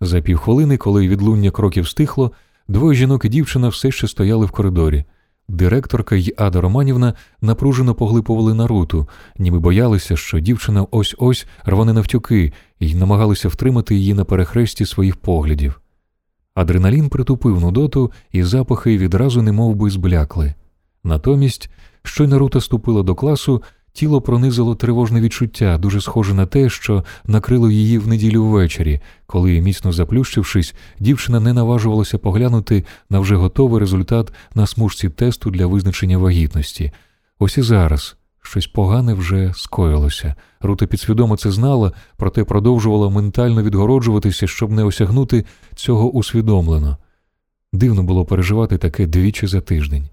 За 0.00 0.20
півхвилини, 0.20 0.76
коли 0.76 1.08
відлуння 1.08 1.50
кроків 1.50 1.88
стихло, 1.88 2.32
двоє 2.68 2.98
жінок 2.98 3.24
і 3.24 3.28
дівчина 3.28 3.68
все 3.68 3.90
ще 3.90 4.08
стояли 4.08 4.46
в 4.46 4.50
коридорі. 4.50 5.04
Директорка 5.48 6.16
й 6.16 6.34
Ада 6.36 6.60
Романівна 6.60 7.14
напружено 7.40 7.94
поглипували 7.94 8.54
Наруту, 8.54 9.08
ніби 9.38 9.58
боялися, 9.58 10.16
що 10.16 10.40
дівчина 10.40 10.86
ось 10.90 11.14
ось 11.18 11.46
рване 11.64 11.92
навтюки, 11.92 12.52
і 12.78 12.94
намагалися 12.94 13.48
втримати 13.48 13.94
її 13.94 14.14
на 14.14 14.24
перехресті 14.24 14.86
своїх 14.86 15.16
поглядів. 15.16 15.80
Адреналін 16.54 17.08
притупив 17.08 17.60
нудоту, 17.60 18.12
і 18.32 18.42
запахи 18.42 18.98
відразу 18.98 19.42
немов 19.42 19.74
би 19.74 19.90
зблякли. 19.90 20.54
Натомість, 21.04 21.70
щойно 22.02 22.38
Рута 22.38 22.60
ступила 22.60 23.02
до 23.02 23.14
класу, 23.14 23.62
тіло 23.92 24.20
пронизило 24.20 24.74
тривожне 24.74 25.20
відчуття, 25.20 25.78
дуже 25.78 26.00
схоже 26.00 26.34
на 26.34 26.46
те, 26.46 26.68
що 26.70 27.04
накрило 27.24 27.70
її 27.70 27.98
в 27.98 28.08
неділю 28.08 28.44
ввечері, 28.44 29.00
коли, 29.26 29.60
міцно 29.60 29.92
заплющившись, 29.92 30.74
дівчина 31.00 31.40
не 31.40 31.52
наважувалася 31.52 32.18
поглянути 32.18 32.84
на 33.10 33.20
вже 33.20 33.36
готовий 33.36 33.80
результат 33.80 34.32
на 34.54 34.66
смужці 34.66 35.08
тесту 35.08 35.50
для 35.50 35.66
визначення 35.66 36.18
вагітності. 36.18 36.92
Ось 37.38 37.58
і 37.58 37.62
зараз. 37.62 38.16
Щось 38.42 38.66
погане 38.66 39.14
вже 39.14 39.52
скоїлося. 39.56 40.34
Рута 40.60 40.86
підсвідомо 40.86 41.36
це 41.36 41.50
знала, 41.50 41.92
проте 42.16 42.44
продовжувала 42.44 43.10
ментально 43.10 43.62
відгороджуватися, 43.62 44.46
щоб 44.46 44.70
не 44.70 44.84
осягнути 44.84 45.44
цього 45.74 46.10
усвідомлено. 46.10 46.96
Дивно 47.72 48.02
було 48.02 48.24
переживати 48.24 48.78
таке 48.78 49.06
двічі 49.06 49.46
за 49.46 49.60
тиждень. 49.60 50.08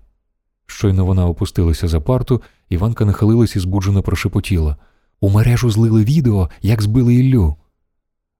Щойно 0.65 1.05
вона 1.05 1.27
опустилася 1.27 1.87
за 1.87 2.01
парту, 2.01 2.41
Іванка 2.69 3.05
нахилилась 3.05 3.55
і 3.55 3.59
збуджено 3.59 4.01
прошепотіла. 4.01 4.75
У 5.21 5.29
мережу 5.29 5.71
злили 5.71 6.03
відео, 6.03 6.49
як 6.61 6.81
збили 6.81 7.15
Іллю. 7.15 7.55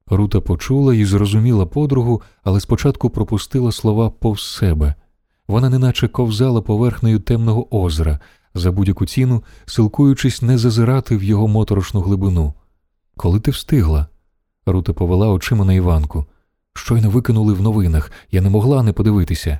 Рута 0.08 0.42
почула 0.42 0.96
і 0.96 1.06
зрозуміла 1.06 1.66
подругу, 1.66 2.22
але 2.44 2.60
спочатку 2.60 3.10
пропустила 3.10 3.72
слова 3.72 4.10
повз 4.10 4.44
себе. 4.44 4.96
Вона 5.48 5.70
неначе 5.70 6.08
ковзала 6.08 6.62
поверхнею 6.62 7.20
темного 7.20 7.76
озера, 7.76 8.20
за 8.54 8.72
будь-яку 8.72 9.06
ціну, 9.06 9.44
силкуючись 9.66 10.42
не 10.42 10.58
зазирати 10.58 11.18
в 11.18 11.24
його 11.24 11.48
моторошну 11.48 12.02
глибину. 12.02 12.54
Коли 13.18 13.40
ти 13.40 13.52
встигла? 13.52 14.08
Рута 14.66 14.94
повела 14.94 15.28
очима 15.30 15.66
на 15.66 15.74
Іванку. 15.74 16.26
Щойно 16.74 17.10
викинули 17.10 17.54
в 17.54 17.62
новинах, 17.62 18.12
я 18.32 18.42
не 18.42 18.50
могла 18.50 18.84
не 18.84 18.94
подивитися. 18.94 19.60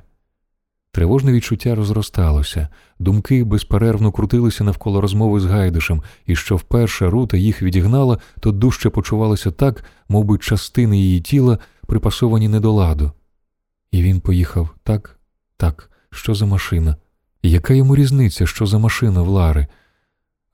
Тривожне 0.92 1.32
відчуття 1.32 1.74
розросталося, 1.74 2.68
думки 2.98 3.44
безперервно 3.44 4.12
крутилися 4.12 4.64
навколо 4.64 5.00
розмови 5.00 5.40
з 5.40 5.44
Гайдишем, 5.44 6.02
і 6.26 6.36
що 6.36 6.56
вперше 6.56 7.10
Рута 7.10 7.36
їх 7.36 7.62
відігнала, 7.62 8.18
то 8.40 8.52
дужче 8.52 8.90
почувалося 8.90 9.50
так, 9.50 9.84
мов 10.08 10.24
би 10.24 10.38
частини 10.38 10.98
її 10.98 11.20
тіла 11.20 11.58
припасовані 11.86 12.48
не 12.48 12.60
до 12.60 12.72
ладу. 12.72 13.12
І 13.90 14.02
він 14.02 14.20
поїхав 14.20 14.70
так, 14.82 15.18
так, 15.56 15.90
що 16.10 16.34
за 16.34 16.46
машина? 16.46 16.96
Яка 17.42 17.74
йому 17.74 17.96
різниця, 17.96 18.46
що 18.46 18.66
за 18.66 18.78
машина 18.78 19.22
в 19.22 19.28
Лари? 19.28 19.66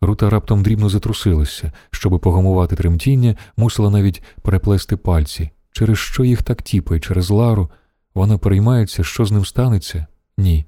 Рута 0.00 0.30
раптом 0.30 0.62
дрібно 0.62 0.88
затрусилася, 0.88 1.72
щоби 1.90 2.18
погамувати 2.18 2.76
тремтіння, 2.76 3.36
мусила 3.56 3.90
навіть 3.90 4.22
переплести 4.42 4.96
пальці. 4.96 5.50
Через 5.72 5.98
що 5.98 6.24
їх 6.24 6.42
так 6.42 6.62
тіпає, 6.62 7.00
через 7.00 7.30
Лару? 7.30 7.70
Вона 8.14 8.38
переймається, 8.38 9.04
що 9.04 9.24
з 9.24 9.32
ним 9.32 9.44
станеться? 9.44 10.06
Ні. 10.38 10.64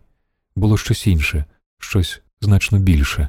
Було 0.56 0.76
щось 0.76 1.06
інше, 1.06 1.44
щось 1.78 2.22
значно 2.40 2.78
більше. 2.78 3.28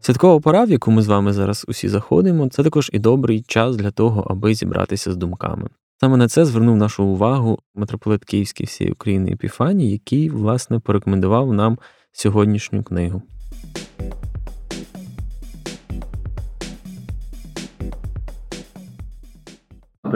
Святкова 0.00 0.40
пора, 0.40 0.64
в 0.64 0.70
яку 0.70 0.90
ми 0.90 1.02
з 1.02 1.06
вами 1.06 1.32
зараз 1.32 1.64
усі 1.68 1.88
заходимо, 1.88 2.48
це 2.48 2.62
також 2.62 2.90
і 2.92 2.98
добрий 2.98 3.42
час 3.42 3.76
для 3.76 3.90
того, 3.90 4.26
аби 4.30 4.54
зібратися 4.54 5.12
з 5.12 5.16
думками. 5.16 5.68
Саме 6.00 6.16
на 6.16 6.28
це 6.28 6.44
звернув 6.44 6.76
нашу 6.76 7.04
увагу 7.04 7.58
митрополит 7.74 8.24
Київський 8.24 8.66
всієї 8.66 8.92
України 8.92 9.30
Епіфаній, 9.32 9.90
який, 9.90 10.30
власне, 10.30 10.78
порекомендував 10.78 11.52
нам 11.52 11.78
сьогоднішню 12.12 12.82
книгу. 12.82 13.22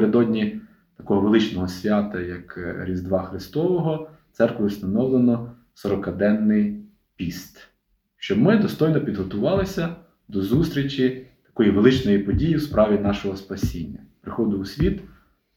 Напередодні 0.00 0.60
такого 0.96 1.20
величного 1.20 1.68
свята, 1.68 2.20
як 2.20 2.58
Різдва 2.80 3.22
Христового, 3.22 4.10
церквою 4.32 4.68
встановлено 4.68 5.52
40-денний 5.84 6.80
піст, 7.16 7.68
щоб 8.16 8.38
ми 8.38 8.56
достойно 8.56 9.00
підготувалися 9.00 9.96
до 10.28 10.42
зустрічі 10.42 11.26
такої 11.46 11.70
величної 11.70 12.18
події 12.18 12.56
в 12.56 12.62
справі 12.62 12.98
нашого 12.98 13.36
спасіння, 13.36 13.98
приходу 14.20 14.58
у 14.58 14.64
світ 14.64 15.00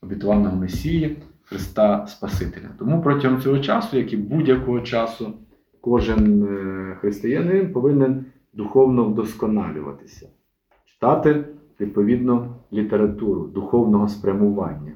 обітованого 0.01 0.55
Месії, 0.55 1.17
Христа 1.43 2.07
Спасителя. 2.07 2.69
Тому 2.79 3.01
протягом 3.01 3.41
цього 3.41 3.59
часу, 3.59 3.97
як 3.97 4.13
і 4.13 4.17
будь-якого 4.17 4.81
часу, 4.81 5.33
кожен 5.81 6.43
е, 6.43 6.95
християнин 7.01 7.73
повинен 7.73 8.25
духовно 8.53 9.03
вдосконалюватися, 9.05 10.27
читати 10.85 11.45
відповідно 11.83 12.55
літературу 12.73 13.47
духовного 13.47 14.07
спрямування. 14.07 14.91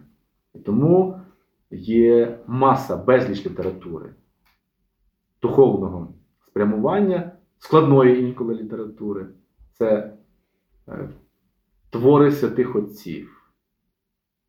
І 0.56 0.60
тому 0.60 1.19
є 1.71 2.39
маса 2.47 2.97
безліч 2.97 3.45
літератури, 3.45 4.10
духовного 5.41 6.08
спрямування, 6.47 7.32
складної 7.60 8.21
інколи 8.21 8.56
літератури. 8.56 9.28
Це 9.71 10.13
е, 10.88 11.10
твори 11.89 12.32
святих 12.32 12.76
отців 12.76 13.38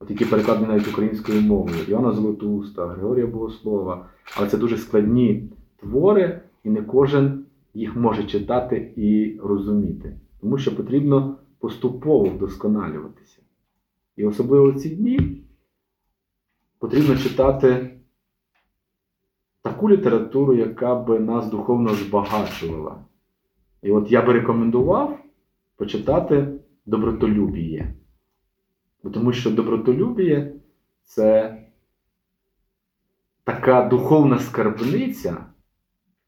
от 0.01 0.11
які 0.11 0.25
перекладені 0.25 0.67
навіть 0.67 0.89
українською 0.89 1.43
мовою, 1.43 1.77
Іоанна 1.89 2.13
Золотуста, 2.13 2.87
Григорія 2.87 3.27
Богослова. 3.27 4.07
Але 4.37 4.49
це 4.49 4.59
дуже 4.59 4.77
складні 4.77 5.51
твори, 5.77 6.41
і 6.65 6.71
не 6.71 6.83
кожен 6.83 7.45
їх 7.75 7.97
може 7.97 8.25
читати 8.25 8.93
і 8.97 9.39
розуміти. 9.43 10.17
Тому 10.41 10.59
що 10.59 10.77
потрібно 10.77 11.37
поступово 11.59 12.25
вдосконалюватися. 12.25 13.43
І 14.17 14.25
особливо 14.25 14.73
в 14.73 14.81
ці 14.81 14.89
дні 14.91 15.43
потрібно 16.79 17.17
читати 17.17 17.99
таку 19.63 19.91
літературу, 19.91 20.55
яка 20.55 20.95
би 20.95 21.21
нас 21.21 21.51
духовно 21.51 21.95
збагачувала. 21.95 23.05
І 23.83 23.91
от 23.91 24.13
я 24.13 24.23
би 24.23 24.33
рекомендував 24.33 25.19
почитати 25.77 26.61
добротолюбіє. 26.87 27.95
Тому 29.15 29.33
що 29.33 29.51
добротолюбіє 29.51 30.55
це 31.05 31.59
така 33.45 33.89
духовна 33.89 34.39
скарбниця, 34.39 35.47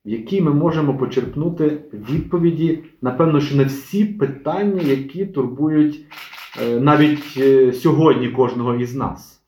в 0.04 0.08
якій 0.08 0.40
ми 0.40 0.54
можемо 0.54 0.98
почерпнути 0.98 1.84
відповіді, 1.92 2.84
напевно, 3.02 3.40
що 3.40 3.56
на 3.56 3.64
всі 3.64 4.04
питання, 4.04 4.82
які 4.82 5.26
турбують 5.26 6.06
е, 6.62 6.80
навіть 6.80 7.34
е, 7.36 7.72
сьогодні 7.72 8.28
кожного 8.28 8.74
із 8.74 8.94
нас. 8.94 9.42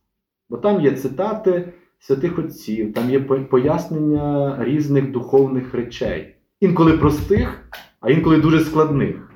Бо 0.51 0.57
там 0.57 0.81
є 0.81 0.93
цитати 0.93 1.73
святих 1.99 2.39
отців, 2.39 2.95
там 2.95 3.11
є 3.11 3.21
пояснення 3.21 4.57
різних 4.65 5.11
духовних 5.11 5.75
речей. 5.75 6.35
Інколи 6.61 6.93
простих, 6.93 7.69
а 8.01 8.11
інколи 8.11 8.41
дуже 8.41 8.61
складних. 8.61 9.33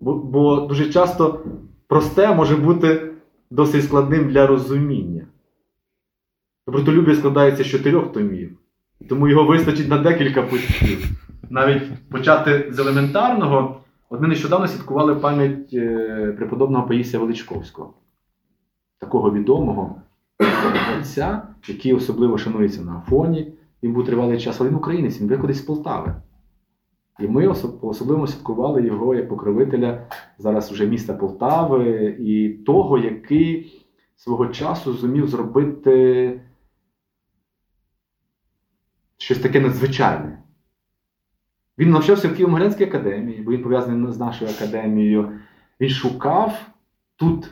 Бо, 0.00 0.14
бо 0.14 0.60
дуже 0.60 0.92
часто 0.92 1.44
просте 1.86 2.34
може 2.34 2.56
бути 2.56 3.12
досить 3.50 3.84
складним 3.84 4.28
для 4.28 4.46
розуміння. 4.46 5.26
Добротолюб'я 6.66 7.14
складається 7.14 7.64
з 7.64 7.66
чотирьох 7.66 8.12
томів, 8.12 8.58
тому 9.08 9.28
його 9.28 9.44
вистачить 9.44 9.88
на 9.88 9.98
декілька 9.98 10.42
пустів. 10.42 11.10
Навіть 11.50 11.82
почати 12.10 12.68
з 12.70 12.78
елементарного, 12.78 13.80
от 14.10 14.20
ми 14.20 14.28
нещодавно 14.28 14.68
святкували 14.68 15.14
пам'ять 15.14 15.70
е, 15.74 16.34
преподобного 16.36 16.86
Паїсія 16.86 17.20
Величковського, 17.20 17.94
такого 18.98 19.32
відомого 19.32 20.02
отця, 20.98 21.42
який 21.68 21.92
особливо 21.92 22.38
шанується 22.38 22.82
на 22.82 22.96
Афоні. 22.96 23.52
Він 23.82 23.92
був 23.92 24.06
тривалий 24.06 24.40
час, 24.40 24.60
але 24.60 24.68
він 24.70 24.76
українець, 24.76 25.20
він 25.20 25.28
виходить 25.28 25.56
з 25.56 25.60
Полтави. 25.60 26.14
І 27.20 27.28
ми 27.28 27.46
особливо 27.82 28.26
святкували 28.26 28.86
його 28.86 29.14
як 29.14 29.28
покровителя 29.28 30.06
зараз 30.38 30.72
вже 30.72 30.86
міста 30.86 31.14
Полтави 31.14 32.16
і 32.20 32.48
того, 32.48 32.98
який 32.98 33.72
свого 34.16 34.46
часу 34.46 34.92
зумів 34.92 35.28
зробити 35.28 36.40
щось 39.18 39.38
таке 39.38 39.60
надзвичайне. 39.60 40.42
Він 41.78 41.90
навчався 41.90 42.28
в 42.28 42.32
Києво-Могилянській 42.32 42.82
академії, 42.82 43.42
бо 43.42 43.52
він 43.52 43.62
пов'язаний 43.62 44.12
з 44.12 44.18
нашою 44.18 44.50
академією. 44.50 45.38
Він 45.80 45.90
шукав 45.90 46.66
тут, 47.16 47.46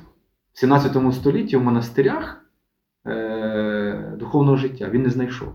в 0.52 0.59
17 0.59 1.12
столітті, 1.12 1.57
в 1.57 1.62
монастирях 1.62 2.44
е- 3.07 4.12
духовного 4.18 4.57
життя. 4.57 4.88
Він 4.88 5.02
не 5.02 5.11
знайшов. 5.11 5.52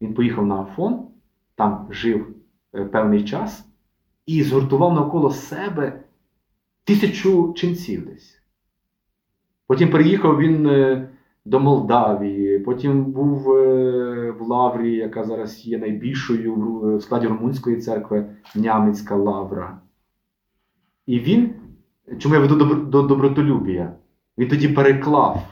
Він 0.00 0.14
поїхав 0.14 0.46
на 0.46 0.60
Афон, 0.60 1.08
там 1.54 1.88
жив. 1.90 2.36
Е, 2.76 2.84
певний 2.84 3.24
час 3.24 3.66
і 4.26 4.42
згуртував 4.42 4.94
навколо 4.94 5.30
себе 5.30 6.00
тисячу 6.84 7.52
ченців 7.56 8.06
десь. 8.06 8.42
Потім 9.66 9.90
переїхав 9.90 10.38
він 10.38 10.66
е, 10.66 11.08
до 11.46 11.60
Молдавії, 11.60 12.58
потім 12.58 13.04
був 13.04 13.52
е, 13.52 14.30
в 14.30 14.42
Лаврі, 14.42 14.96
яка 14.96 15.24
зараз 15.24 15.66
є 15.66 15.78
найбільшою 15.78 16.54
в 16.54 17.00
складі 17.00 17.26
Румунської 17.26 17.76
церкви 17.76 18.26
Нямецька 18.54 19.16
Лавра. 19.16 19.78
І 21.06 21.20
він, 21.20 21.50
чому 22.18 22.34
я 22.34 22.40
веду 22.40 22.74
до 22.74 23.02
добротолюбія, 23.02 23.92
він 24.38 24.48
тоді 24.48 24.68
переклав 24.68 25.42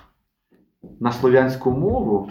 на 1.00 1.12
слов'янську 1.12 1.70
мову 1.70 2.30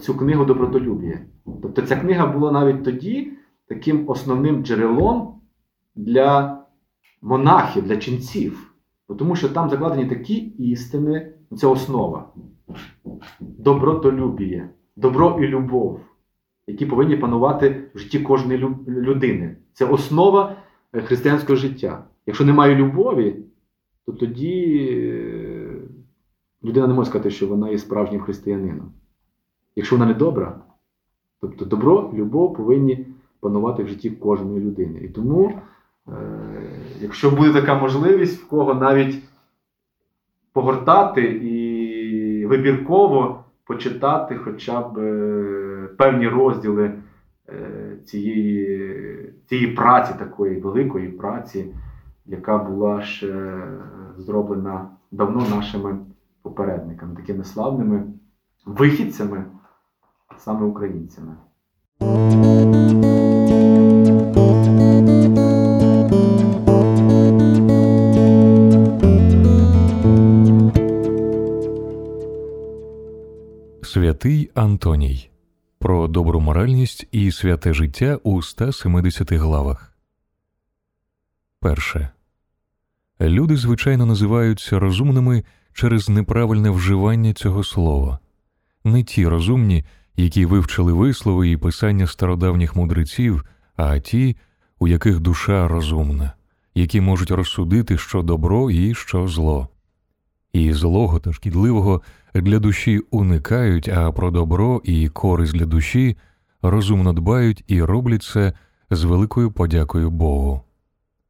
цю 0.00 0.14
книгу 0.14 0.44
Добротолюбія. 0.44 1.18
Тобто 1.62 1.82
ця 1.82 1.96
книга 1.96 2.26
була 2.26 2.52
навіть 2.52 2.84
тоді 2.84 3.32
таким 3.66 4.08
основним 4.08 4.64
джерелом 4.64 5.40
для 5.96 6.58
монахів, 7.22 7.82
для 7.82 7.96
ченців. 7.96 8.74
Тому 9.18 9.36
що 9.36 9.48
там 9.48 9.70
закладені 9.70 10.08
такі 10.08 10.34
істини, 10.58 11.32
це 11.56 11.66
основа. 11.66 12.32
Добротолюбіє, 13.40 14.68
добро 14.96 15.38
і 15.42 15.46
любов, 15.46 16.00
які 16.66 16.86
повинні 16.86 17.16
панувати 17.16 17.90
в 17.94 17.98
житті 17.98 18.20
кожної 18.20 18.58
людини. 18.88 19.56
Це 19.72 19.84
основа 19.84 20.56
е, 20.92 21.00
християнського 21.00 21.56
життя. 21.56 22.04
Якщо 22.26 22.44
немає 22.44 22.74
любові, 22.74 23.36
то 24.06 24.12
тоді 24.12 24.88
е, 24.92 25.68
людина 26.64 26.86
не 26.86 26.94
може 26.94 27.10
сказати, 27.10 27.30
що 27.30 27.46
вона 27.46 27.70
є 27.70 27.78
справжнім 27.78 28.20
християнином. 28.20 28.92
Якщо 29.76 29.96
вона 29.96 30.06
не 30.06 30.14
добра, 30.14 30.60
тобто 31.40 31.64
добро, 31.64 32.12
любов 32.14 32.56
повинні 32.56 33.06
панувати 33.40 33.82
в 33.82 33.88
житті 33.88 34.10
кожної 34.10 34.60
людини. 34.60 35.00
І 35.00 35.08
тому, 35.08 35.60
е, 36.08 36.12
якщо 37.00 37.30
буде 37.30 37.52
така 37.52 37.74
можливість, 37.74 38.42
в 38.42 38.48
кого 38.48 38.74
навіть 38.74 39.22
погортати 40.52 41.22
і 41.22 41.57
вибірково 42.48 43.44
почитати 43.64 44.36
хоча 44.36 44.80
б 44.80 44.98
е, 44.98 45.88
певні 45.98 46.28
розділи 46.28 46.92
е, 47.48 47.96
цієї, 48.04 49.32
цієї 49.46 49.66
праці, 49.66 50.14
такої 50.18 50.60
великої 50.60 51.08
праці, 51.08 51.74
яка 52.26 52.58
була 52.58 53.02
ще 53.02 53.62
зроблена 54.18 54.90
давно 55.12 55.46
нашими 55.56 55.98
попередниками, 56.42 57.16
такими 57.16 57.44
славними 57.44 58.02
вихідцями, 58.66 59.44
саме 60.38 60.66
українцями. 60.66 61.36
Святий 74.18 74.50
Антоній 74.54 75.30
про 75.78 76.08
добру 76.08 76.40
моральність 76.40 77.06
і 77.12 77.32
святе 77.32 77.74
життя 77.74 78.18
у 78.22 78.42
170 78.42 79.32
главах. 79.32 79.96
Перше. 81.60 82.08
Люди 83.20 83.56
звичайно 83.56 84.06
називаються 84.06 84.78
розумними 84.78 85.44
через 85.72 86.08
неправильне 86.08 86.70
вживання 86.70 87.32
цього 87.32 87.64
слова, 87.64 88.18
не 88.84 89.02
ті 89.02 89.28
розумні, 89.28 89.84
які 90.16 90.46
вивчили 90.46 90.92
вислови 90.92 91.50
і 91.50 91.56
писання 91.56 92.06
стародавніх 92.06 92.76
мудреців, 92.76 93.44
а 93.76 93.98
ті, 93.98 94.36
у 94.78 94.88
яких 94.88 95.20
душа 95.20 95.68
розумна, 95.68 96.32
які 96.74 97.00
можуть 97.00 97.30
розсудити, 97.30 97.98
що 97.98 98.22
добро 98.22 98.70
і 98.70 98.94
що 98.94 99.28
зло. 99.28 99.68
І 100.52 100.72
злого 100.72 101.18
та 101.18 101.32
шкідливого 101.32 102.02
для 102.34 102.58
душі 102.58 102.98
уникають, 103.10 103.88
а 103.88 104.12
про 104.12 104.30
добро 104.30 104.80
і 104.84 105.08
користь 105.08 105.52
для 105.52 105.66
душі 105.66 106.16
розумно 106.62 107.12
дбають 107.12 107.64
і 107.66 107.82
роблять 107.82 108.22
це 108.22 108.52
з 108.90 109.04
великою 109.04 109.52
подякою 109.52 110.10
Богу. 110.10 110.62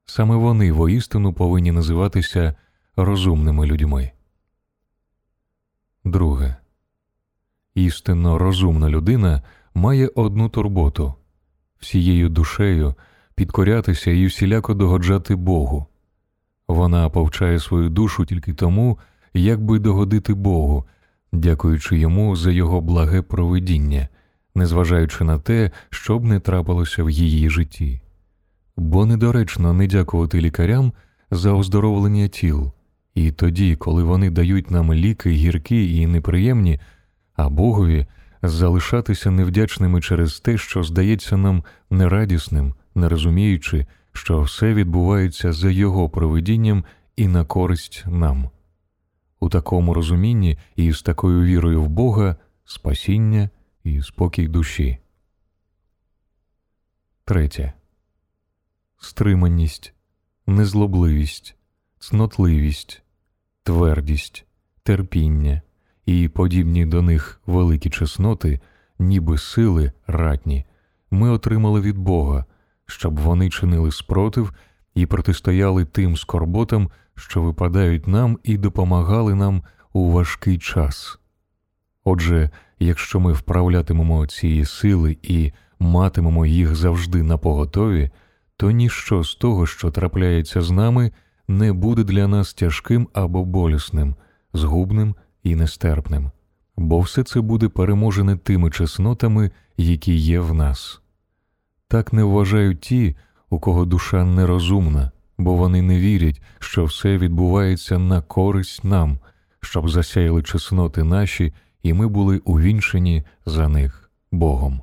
Саме 0.06 0.36
вони 0.36 0.72
воістину 0.72 1.32
повинні 1.32 1.72
називатися 1.72 2.54
розумними 2.96 3.66
людьми. 3.66 4.10
Друге. 6.04 6.56
Істинно 7.74 8.38
розумна 8.38 8.88
людина 8.88 9.42
має 9.74 10.08
одну 10.14 10.48
турботу 10.48 11.14
всією 11.78 12.28
душею 12.28 12.94
підкорятися 13.34 14.10
і 14.10 14.26
всіляко 14.26 14.74
догоджати 14.74 15.34
Богу. 15.34 15.86
Вона 16.68 17.08
повчає 17.08 17.58
свою 17.58 17.88
душу 17.88 18.24
тільки 18.24 18.54
тому, 18.54 18.98
як 19.38 19.62
би 19.62 19.78
догодити 19.78 20.34
Богу, 20.34 20.84
дякуючи 21.32 21.98
йому 21.98 22.36
за 22.36 22.50
його 22.50 22.80
благе 22.80 23.22
провидіння, 23.22 24.08
незважаючи 24.54 25.24
на 25.24 25.38
те, 25.38 25.70
що 25.90 26.18
б 26.18 26.24
не 26.24 26.40
трапилося 26.40 27.04
в 27.04 27.10
її 27.10 27.50
житті. 27.50 28.00
Бо 28.76 29.06
недоречно 29.06 29.72
не 29.72 29.86
дякувати 29.86 30.40
лікарям 30.40 30.92
за 31.30 31.52
оздоровлення 31.52 32.28
тіл, 32.28 32.72
і 33.14 33.32
тоді, 33.32 33.76
коли 33.76 34.02
вони 34.02 34.30
дають 34.30 34.70
нам 34.70 34.94
ліки 34.94 35.30
гіркі 35.30 36.00
і 36.00 36.06
неприємні, 36.06 36.80
а 37.36 37.48
Богові 37.48 38.06
залишатися 38.42 39.30
невдячними 39.30 40.00
через 40.00 40.40
те, 40.40 40.58
що 40.58 40.82
здається 40.82 41.36
нам 41.36 41.64
нерадісним, 41.90 42.74
не 42.94 43.08
розуміючи, 43.08 43.86
що 44.12 44.40
все 44.40 44.74
відбувається 44.74 45.52
за 45.52 45.70
його 45.70 46.08
провидінням 46.08 46.84
і 47.16 47.28
на 47.28 47.44
користь 47.44 48.04
нам. 48.06 48.50
У 49.40 49.48
такому 49.48 49.94
розумінні 49.94 50.58
і 50.76 50.92
з 50.92 51.02
такою 51.02 51.44
вірою 51.44 51.82
в 51.82 51.88
Бога 51.88 52.36
спасіння 52.64 53.50
і 53.84 54.02
спокій 54.02 54.48
душі. 54.48 54.98
Третє. 57.24 57.72
Стриманість, 59.00 59.94
незлобливість, 60.46 61.56
цнотливість, 61.98 63.02
твердість, 63.62 64.44
терпіння 64.82 65.62
і 66.06 66.28
подібні 66.28 66.86
до 66.86 67.02
них 67.02 67.40
великі 67.46 67.90
чесноти, 67.90 68.60
ніби 68.98 69.38
сили 69.38 69.92
ратні, 70.06 70.64
ми 71.10 71.30
отримали 71.30 71.80
від 71.80 71.98
Бога, 71.98 72.44
щоб 72.86 73.18
вони 73.20 73.50
чинили 73.50 73.92
спротив 73.92 74.52
і 74.94 75.06
протистояли 75.06 75.84
тим 75.84 76.16
скорботам, 76.16 76.90
що 77.18 77.42
випадають 77.42 78.06
нам 78.06 78.38
і 78.44 78.56
допомагали 78.56 79.34
нам 79.34 79.62
у 79.92 80.10
важкий 80.10 80.58
час. 80.58 81.18
Отже, 82.04 82.50
якщо 82.78 83.20
ми 83.20 83.32
вправлятимемо 83.32 84.26
ці 84.26 84.64
сили 84.64 85.16
і 85.22 85.52
матимемо 85.78 86.46
їх 86.46 86.74
завжди 86.74 87.22
на 87.22 87.38
поготові, 87.38 88.10
то 88.56 88.70
ніщо 88.70 89.24
з 89.24 89.34
того, 89.34 89.66
що 89.66 89.90
трапляється 89.90 90.62
з 90.62 90.70
нами, 90.70 91.12
не 91.48 91.72
буде 91.72 92.04
для 92.04 92.28
нас 92.28 92.54
тяжким 92.54 93.08
або 93.12 93.44
болісним, 93.44 94.14
згубним 94.52 95.14
і 95.42 95.54
нестерпним, 95.54 96.30
бо 96.76 97.00
все 97.00 97.22
це 97.22 97.40
буде 97.40 97.68
переможене 97.68 98.36
тими 98.36 98.70
чеснотами, 98.70 99.50
які 99.76 100.14
є 100.14 100.40
в 100.40 100.54
нас. 100.54 101.00
Так 101.88 102.12
не 102.12 102.24
вважають 102.24 102.80
ті, 102.80 103.16
у 103.50 103.60
кого 103.60 103.84
душа 103.84 104.24
нерозумна, 104.24 105.10
бо 105.38 105.54
вони 105.54 105.82
не 105.82 105.98
вірять, 105.98 106.42
що 106.58 106.84
все 106.84 107.18
відбувається 107.18 107.98
на 107.98 108.22
користь 108.22 108.84
нам, 108.84 109.18
щоб 109.60 109.90
засяяли 109.90 110.42
чесноти 110.42 111.04
наші, 111.04 111.52
і 111.82 111.92
ми 111.92 112.08
були 112.08 112.38
увінчені 112.38 113.24
за 113.46 113.68
них 113.68 114.10
Богом. 114.32 114.82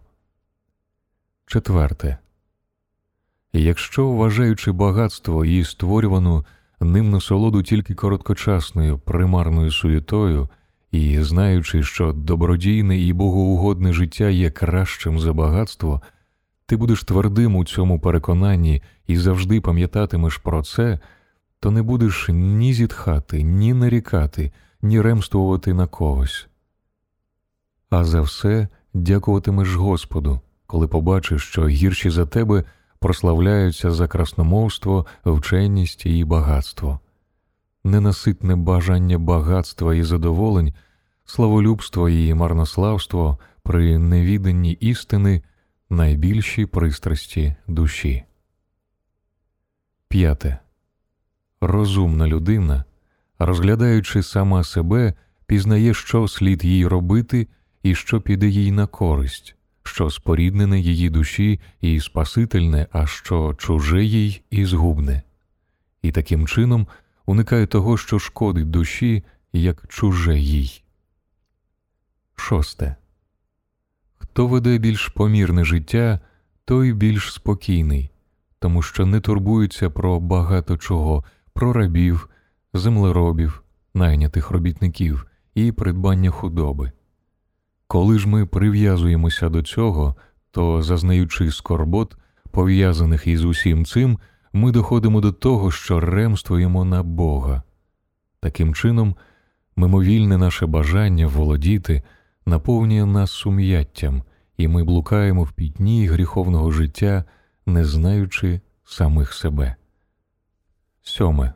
Четверте. 1.45 2.17
Якщо, 3.53 4.07
вважаючи 4.07 4.71
багатство 4.71 5.45
і 5.45 5.63
створювану 5.63 6.45
ним 6.79 7.09
насолоду 7.09 7.63
тільки 7.63 7.93
короткочасною 7.93 8.99
примарною 8.99 9.71
суєтою, 9.71 10.49
і 10.91 11.21
знаючи, 11.21 11.83
що 11.83 12.11
добродійне 12.13 12.99
і 12.99 13.13
богоугодне 13.13 13.93
життя 13.93 14.29
є 14.29 14.51
кращим 14.51 15.19
за 15.19 15.33
багатство, 15.33 16.01
ти 16.65 16.77
будеш 16.77 17.03
твердим 17.03 17.55
у 17.55 17.65
цьому 17.65 17.99
переконанні 17.99 18.81
і 19.07 19.17
завжди 19.17 19.61
пам'ятатимеш 19.61 20.37
про 20.37 20.63
це, 20.63 20.99
то 21.59 21.71
не 21.71 21.81
будеш 21.81 22.29
ні 22.29 22.73
зітхати, 22.73 23.43
ні 23.43 23.73
нарікати, 23.73 24.51
ні 24.81 25.01
ремствувати 25.01 25.73
на 25.73 25.87
когось. 25.87 26.47
А 27.89 28.03
за 28.03 28.21
все 28.21 28.67
дякуватимеш 28.93 29.75
Господу, 29.75 30.39
коли 30.67 30.87
побачиш, 30.87 31.43
що 31.43 31.67
гірші 31.67 32.09
за 32.09 32.25
тебе 32.25 32.63
прославляються 32.99 33.91
за 33.91 34.07
красномовство, 34.07 35.05
вченість 35.25 36.05
і 36.05 36.23
багатство. 36.23 36.99
Ненаситне 37.83 38.55
бажання 38.55 39.17
багатства 39.17 39.95
і 39.95 40.03
задоволень, 40.03 40.73
славолюбство 41.25 42.09
і 42.09 42.33
марнославство 42.33 43.37
при 43.63 43.99
невіданні 43.99 44.71
істини 44.71 45.41
найбільші 45.89 46.65
пристрасті 46.65 47.55
душі. 47.67 48.23
П'яте. 50.07 50.59
Розумна 51.61 52.27
людина, 52.27 52.83
розглядаючи 53.39 54.23
сама 54.23 54.63
себе, 54.63 55.13
пізнає, 55.45 55.93
що 55.93 56.27
слід 56.27 56.65
їй 56.65 56.87
робити 56.87 57.47
і 57.83 57.95
що 57.95 58.21
піде 58.21 58.47
їй 58.47 58.71
на 58.71 58.87
користь, 58.87 59.55
що 59.83 60.09
споріднене 60.09 60.79
її 60.79 61.09
душі 61.09 61.59
і 61.81 61.99
спасительне, 61.99 62.87
а 62.91 63.07
що 63.07 63.55
чуже 63.57 64.03
їй 64.03 64.41
і 64.49 64.65
згубне, 64.65 65.21
і 66.01 66.11
таким 66.11 66.47
чином 66.47 66.87
уникає 67.25 67.67
того, 67.67 67.97
що 67.97 68.19
шкодить 68.19 68.71
душі, 68.71 69.23
як 69.53 69.83
чуже 69.87 70.39
їй. 70.39 70.83
Шосте. 72.35 72.95
Хто 74.35 74.47
веде 74.47 74.77
більш 74.77 75.07
помірне 75.07 75.63
життя, 75.63 76.19
той 76.65 76.93
більш 76.93 77.33
спокійний, 77.33 78.11
тому 78.59 78.81
що 78.81 79.05
не 79.05 79.19
турбується 79.19 79.89
про 79.89 80.19
багато 80.19 80.77
чого, 80.77 81.23
про 81.53 81.73
рабів, 81.73 82.29
землеробів, 82.73 83.63
найнятих 83.93 84.51
робітників 84.51 85.25
і 85.53 85.71
придбання 85.71 86.29
худоби. 86.29 86.91
Коли 87.87 88.19
ж 88.19 88.27
ми 88.27 88.45
прив'язуємося 88.45 89.49
до 89.49 89.61
цього, 89.61 90.15
то, 90.51 90.81
зазнаючи 90.81 91.51
скорбот, 91.51 92.17
пов'язаних 92.51 93.27
із 93.27 93.45
усім 93.45 93.85
цим, 93.85 94.19
ми 94.53 94.71
доходимо 94.71 95.21
до 95.21 95.31
того, 95.31 95.71
що 95.71 95.99
ремствуємо 95.99 96.85
на 96.85 97.03
Бога. 97.03 97.63
Таким 98.39 98.75
чином, 98.75 99.15
мимовільне 99.75 100.37
наше 100.37 100.65
бажання 100.65 101.27
володіти 101.27 102.03
наповнює 102.45 103.05
нас 103.05 103.31
сум'яттям 103.31 104.23
і 104.57 104.67
ми 104.67 104.83
блукаємо 104.83 105.43
в 105.43 105.51
пітні 105.51 106.07
гріховного 106.07 106.71
життя, 106.71 107.23
не 107.65 107.85
знаючи 107.85 108.61
самих 108.83 109.33
себе. 109.33 109.75
Сьоме. 111.01 111.53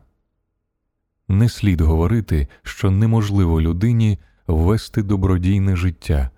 Не 1.28 1.50
слід 1.50 1.82
говорити, 1.82 2.48
що 2.64 2.92
неможливо 2.92 3.62
людині 3.62 4.20
вести 4.48 5.04
добродійне 5.04 5.76
життя, 5.76 6.30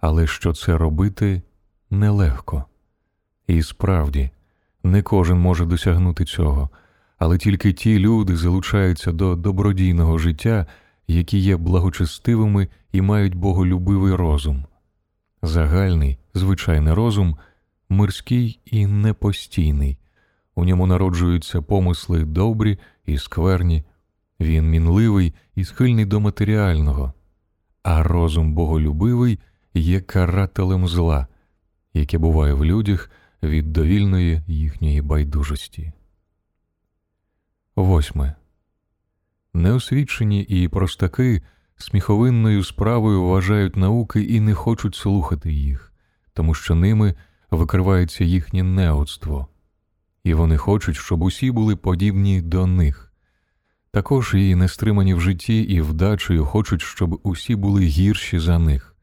але 0.00 0.26
що 0.26 0.52
це 0.52 0.78
робити 0.78 1.42
нелегко. 1.90 2.64
І 3.46 3.62
справді, 3.62 4.30
не 4.82 5.02
кожен 5.02 5.38
може 5.38 5.64
досягнути 5.64 6.24
цього, 6.24 6.70
але 7.18 7.38
тільки 7.38 7.72
ті 7.72 7.98
люди 7.98 8.36
залучаються 8.36 9.12
до 9.12 9.36
добродійного 9.36 10.18
життя, 10.18 10.66
які 11.08 11.38
є 11.38 11.56
благочестивими 11.56 12.68
і 12.92 13.00
мають 13.00 13.34
боголюбивий 13.34 14.14
розум. 14.14 14.64
Загальний, 15.42 16.18
звичайний 16.34 16.94
розум 16.94 17.36
мирський 17.88 18.60
і 18.64 18.86
непостійний, 18.86 19.98
у 20.54 20.64
ньому 20.64 20.86
народжуються 20.86 21.62
помисли 21.62 22.24
добрі 22.24 22.78
і 23.06 23.18
скверні, 23.18 23.84
він 24.40 24.70
мінливий 24.70 25.34
і 25.54 25.64
схильний 25.64 26.04
до 26.04 26.20
матеріального, 26.20 27.12
а 27.82 28.02
розум 28.02 28.54
боголюбивий 28.54 29.38
є 29.74 30.00
карателем 30.00 30.88
зла, 30.88 31.26
яке 31.94 32.18
буває 32.18 32.54
в 32.54 32.64
людях 32.64 33.10
від 33.42 33.72
довільної 33.72 34.42
їхньої 34.46 35.02
байдужості. 35.02 35.92
Восьме. 37.76 38.34
Неосвічені 39.54 40.42
і 40.42 40.68
простаки 40.68 41.42
сміховинною 41.76 42.64
справою 42.64 43.22
вважають 43.22 43.76
науки 43.76 44.22
і 44.22 44.40
не 44.40 44.54
хочуть 44.54 44.94
слухати 44.94 45.52
їх, 45.52 45.92
тому 46.32 46.54
що 46.54 46.74
ними 46.74 47.14
викривається 47.50 48.24
їхнє 48.24 48.62
неоцтво, 48.62 49.46
і 50.24 50.34
вони 50.34 50.56
хочуть, 50.56 50.96
щоб 50.96 51.22
усі 51.22 51.50
були 51.50 51.76
подібні 51.76 52.42
до 52.42 52.66
них. 52.66 53.12
Також 53.90 54.34
і 54.34 54.54
нестримані 54.54 55.14
в 55.14 55.20
житті 55.20 55.60
і 55.60 55.80
вдачею 55.80 56.44
хочуть, 56.44 56.82
щоб 56.82 57.20
усі 57.22 57.56
були 57.56 57.84
гірші 57.84 58.38
за 58.38 58.58
них, 58.58 58.96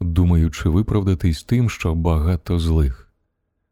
думаючи 0.00 0.68
виправдатись 0.68 1.44
тим, 1.44 1.70
що 1.70 1.94
багато 1.94 2.58
злих. 2.58 3.12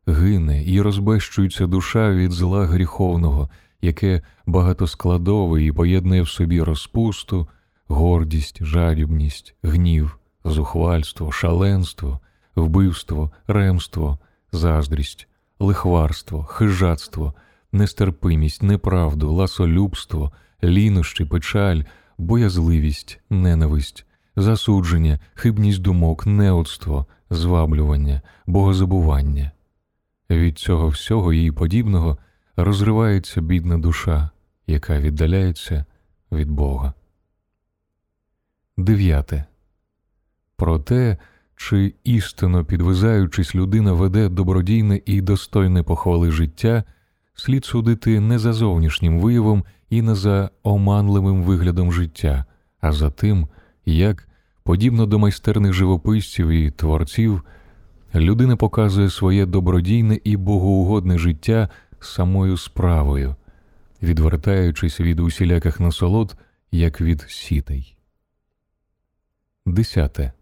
Гине 0.07 0.64
і 0.64 0.81
розбещується 0.81 1.66
душа 1.66 2.12
від 2.12 2.33
зла 2.33 2.66
гріховного, 2.66 3.51
яке 3.81 4.22
багатоскладове 4.47 5.62
і 5.62 5.72
поєднує 5.72 6.22
в 6.22 6.29
собі 6.29 6.62
розпусту, 6.62 7.49
гордість, 7.89 8.64
жадібність, 8.64 9.55
гнів, 9.62 10.18
зухвальство, 10.45 11.33
шаленство, 11.33 12.20
вбивство, 12.57 13.31
ремство, 13.47 14.18
заздрість, 14.53 15.29
лихварство, 15.59 16.45
хижацтво, 16.45 17.35
нестерпимість, 17.72 18.62
неправду, 18.62 19.33
ласолюбство, 19.33 20.33
лінощі, 20.64 21.24
печаль, 21.24 21.83
боязливість, 22.18 23.20
ненависть, 23.31 24.07
засудження, 24.37 25.18
хибність 25.35 25.83
думок, 25.83 26.26
неудство, 26.26 27.07
зваблювання, 27.31 28.22
богозабування. 28.47 29.51
Від 30.31 30.59
цього 30.59 30.89
всього 30.89 31.33
їй 31.33 31.53
подібного 31.53 32.18
розривається 32.65 33.41
бідна 33.41 33.79
душа, 33.79 34.31
яка 34.67 35.01
віддаляється 35.01 35.85
від 36.33 36.51
Бога. 36.51 36.93
Дев'яте. 38.77 39.45
Про 40.57 40.79
те, 40.79 41.17
чи 41.57 41.95
істинно 42.05 42.65
підвизаючись, 42.65 43.55
людина 43.55 43.93
веде 43.93 44.29
добродійне 44.29 45.01
і 45.07 45.21
достойне 45.21 45.83
похвали 45.83 46.31
життя, 46.31 46.85
слід 47.35 47.65
судити 47.65 48.21
не 48.21 48.39
за 48.39 48.53
зовнішнім 48.53 49.21
виявом 49.21 49.65
і 49.91 50.03
не 50.03 50.15
за 50.15 50.51
оманливим 50.63 51.43
виглядом 51.43 51.93
життя, 51.93 52.45
а 52.81 52.93
за 52.93 53.11
тим, 53.11 53.49
як, 53.87 54.29
подібно 54.63 55.07
до 55.07 55.19
майстерних 55.19 55.73
живописців 55.73 56.49
і 56.49 56.71
творців, 56.71 57.43
людина 58.15 58.57
показує 58.57 59.11
своє 59.11 59.47
добродійне 59.47 60.21
і 60.25 60.37
богоугодне 60.37 61.19
життя 61.19 61.69
самою 62.01 62.57
справою, 62.57 63.36
відвертаючись 64.03 65.01
від 65.01 65.20
усіляких 65.20 65.80
насолод, 65.80 66.36
як 66.72 67.01
від 67.01 67.20
сітей. 67.28 67.96
Десяте. 69.66 70.32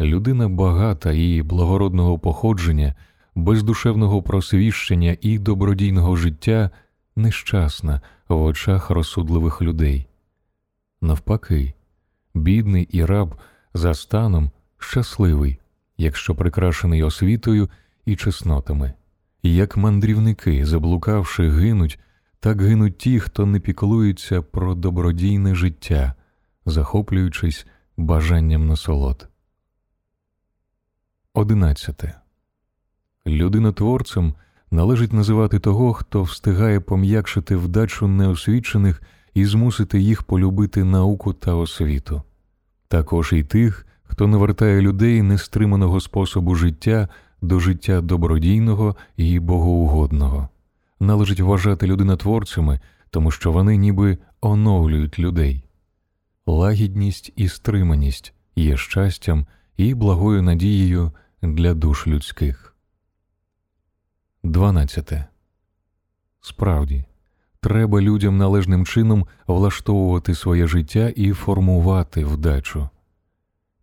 Людина 0.00 0.48
багата 0.48 1.12
і 1.12 1.42
благородного 1.42 2.18
походження, 2.18 2.94
бездушевного 3.34 4.22
просвіщення 4.22 5.16
і 5.20 5.38
добродійного 5.38 6.16
життя 6.16 6.70
нещасна 7.16 8.00
в 8.28 8.42
очах 8.42 8.90
розсудливих 8.90 9.62
людей. 9.62 10.06
Навпаки, 11.00 11.74
бідний 12.34 12.88
і 12.90 13.04
раб 13.04 13.34
за 13.74 13.94
станом 13.94 14.50
щасливий, 14.78 15.58
якщо 15.98 16.34
прикрашений 16.34 17.02
освітою 17.02 17.70
і 18.04 18.16
чеснотами, 18.16 18.92
як 19.42 19.76
мандрівники, 19.76 20.66
заблукавши, 20.66 21.50
гинуть, 21.50 21.98
так 22.40 22.62
гинуть 22.62 22.98
ті, 22.98 23.20
хто 23.20 23.46
не 23.46 23.60
піклується 23.60 24.42
про 24.42 24.74
добродійне 24.74 25.54
життя, 25.54 26.14
захоплюючись 26.66 27.66
бажанням 27.96 28.66
насолод. 28.66 29.28
Одинадцяте. 31.34 32.14
Людинотворцем 33.26 34.34
належить 34.70 35.12
називати 35.12 35.58
того, 35.58 35.92
хто 35.92 36.22
встигає 36.22 36.80
пом'якшити 36.80 37.56
вдачу 37.56 38.08
неосвічених 38.08 39.02
і 39.34 39.46
змусити 39.46 40.00
їх 40.00 40.22
полюбити 40.22 40.84
науку 40.84 41.32
та 41.32 41.54
освіту, 41.54 42.22
також 42.88 43.32
і 43.32 43.44
тих, 43.44 43.86
хто 44.02 44.26
навертає 44.26 44.80
людей 44.80 45.22
нестриманого 45.22 46.00
способу 46.00 46.54
життя 46.54 47.08
до 47.42 47.60
життя 47.60 48.00
добродійного 48.00 48.96
і 49.16 49.38
богоугодного. 49.38 50.48
Належить 51.00 51.40
вважати 51.40 51.86
людинотворцями, 51.86 52.80
тому 53.10 53.30
що 53.30 53.52
вони 53.52 53.76
ніби 53.76 54.18
оновлюють 54.40 55.18
людей. 55.18 55.64
Лагідність 56.46 57.32
і 57.36 57.48
стриманість 57.48 58.34
є 58.56 58.76
щастям 58.76 59.46
і 59.76 59.94
благою 59.94 60.42
надією 60.42 61.12
для 61.42 61.74
душ 61.74 62.06
людських. 62.06 62.74
12. 64.42 65.12
Справді, 66.40 67.04
треба 67.60 68.00
людям 68.00 68.36
належним 68.36 68.86
чином 68.86 69.26
влаштовувати 69.46 70.34
своє 70.34 70.66
життя 70.66 71.12
і 71.16 71.32
формувати 71.32 72.24
вдачу. 72.24 72.88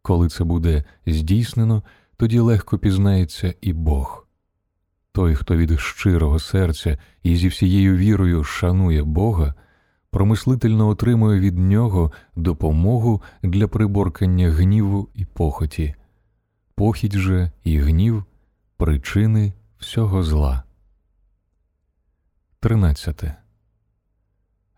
Коли 0.02 0.30
це 0.30 0.44
буде 0.44 0.84
здійснено, 1.08 1.84
тоді 2.18 2.40
легко 2.40 2.78
пізнається 2.78 3.54
і 3.62 3.74
Бог. 3.74 4.28
Той, 5.12 5.36
хто 5.36 5.58
від 5.58 5.80
щирого 5.80 6.40
серця 6.40 6.98
і 7.24 7.36
зі 7.36 7.48
всією 7.48 7.98
вірою 7.98 8.44
шанує 8.44 9.04
Бога, 9.04 9.54
промислительно 10.12 10.88
отримує 10.88 11.40
від 11.40 11.58
нього 11.58 12.12
допомогу 12.36 13.22
для 13.44 13.68
приборкання 13.68 14.50
гніву 14.50 15.10
і 15.14 15.26
похоті, 15.26 15.96
похідь 16.76 17.14
же 17.14 17.52
і 17.64 17.80
гнів 17.80 18.26
причини 18.78 19.54
всього 19.80 20.24
зла. 20.24 20.64
13. 22.60 23.24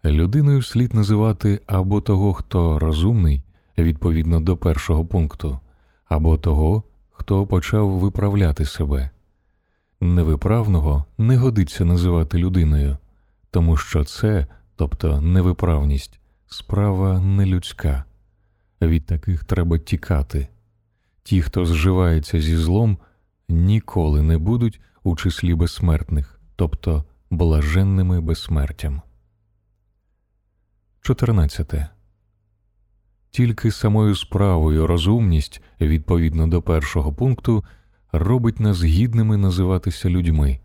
Людиною 0.05 0.61
слід 0.61 0.93
називати 0.93 1.61
або 1.67 2.01
того, 2.01 2.33
хто 2.33 2.79
розумний 2.79 3.43
відповідно 3.77 4.39
до 4.39 4.57
першого 4.57 5.05
пункту, 5.05 5.59
або 6.05 6.37
того, 6.37 6.83
хто 7.19 7.45
почав 7.45 7.89
виправляти 7.89 8.65
себе. 8.65 9.09
Невиправного 10.01 11.05
не 11.17 11.37
годиться 11.37 11.85
називати 11.85 12.37
людиною, 12.37 12.97
тому 13.51 13.77
що 13.77 14.03
це, 14.03 14.47
тобто 14.75 15.21
невиправність, 15.21 16.19
справа 16.47 17.19
нелюдська. 17.19 18.03
Від 18.81 19.05
таких 19.05 19.43
треба 19.43 19.77
тікати. 19.77 20.47
Ті, 21.23 21.41
хто 21.41 21.65
зживається 21.65 22.41
зі 22.41 22.57
злом, 22.57 22.97
ніколи 23.49 24.21
не 24.21 24.37
будуть 24.37 24.81
у 25.03 25.15
числі 25.15 25.55
безсмертних, 25.55 26.39
тобто 26.55 27.03
блаженними 27.29 28.21
безсмертям. 28.21 29.01
14. 31.01 31.98
Тільки 33.31 33.71
самою 33.71 34.15
справою 34.15 34.87
розумність, 34.87 35.61
відповідно 35.81 36.47
до 36.47 36.61
першого 36.61 37.13
пункту, 37.13 37.63
робить 38.11 38.59
нас 38.59 38.83
гідними 38.83 39.37
називатися 39.37 40.09
людьми. 40.09 40.59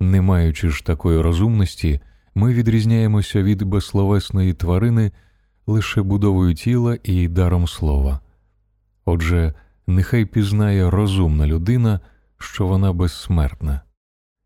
Не 0.00 0.20
маючи 0.20 0.68
ж 0.68 0.84
такої 0.84 1.20
розумності, 1.20 2.00
ми 2.34 2.54
відрізняємося 2.54 3.42
від 3.42 3.62
безсловесної 3.62 4.54
тварини 4.54 5.12
лише 5.66 6.02
будовою 6.02 6.54
тіла 6.54 6.98
і 7.02 7.28
даром 7.28 7.66
слова. 7.66 8.20
Отже, 9.04 9.54
нехай 9.86 10.24
пізнає 10.24 10.90
розумна 10.90 11.46
людина, 11.46 12.00
що 12.38 12.66
вона 12.66 12.92
безсмертна, 12.92 13.80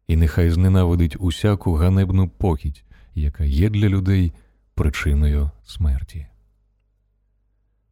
і 0.09 0.17
нехай 0.17 0.51
зненавидить 0.51 1.17
усяку 1.21 1.75
ганебну 1.75 2.29
похідь, 2.29 2.85
яка 3.15 3.45
є 3.45 3.71
для 3.71 3.89
людей 3.89 4.33
причиною 4.75 5.51
смерті. 5.65 6.27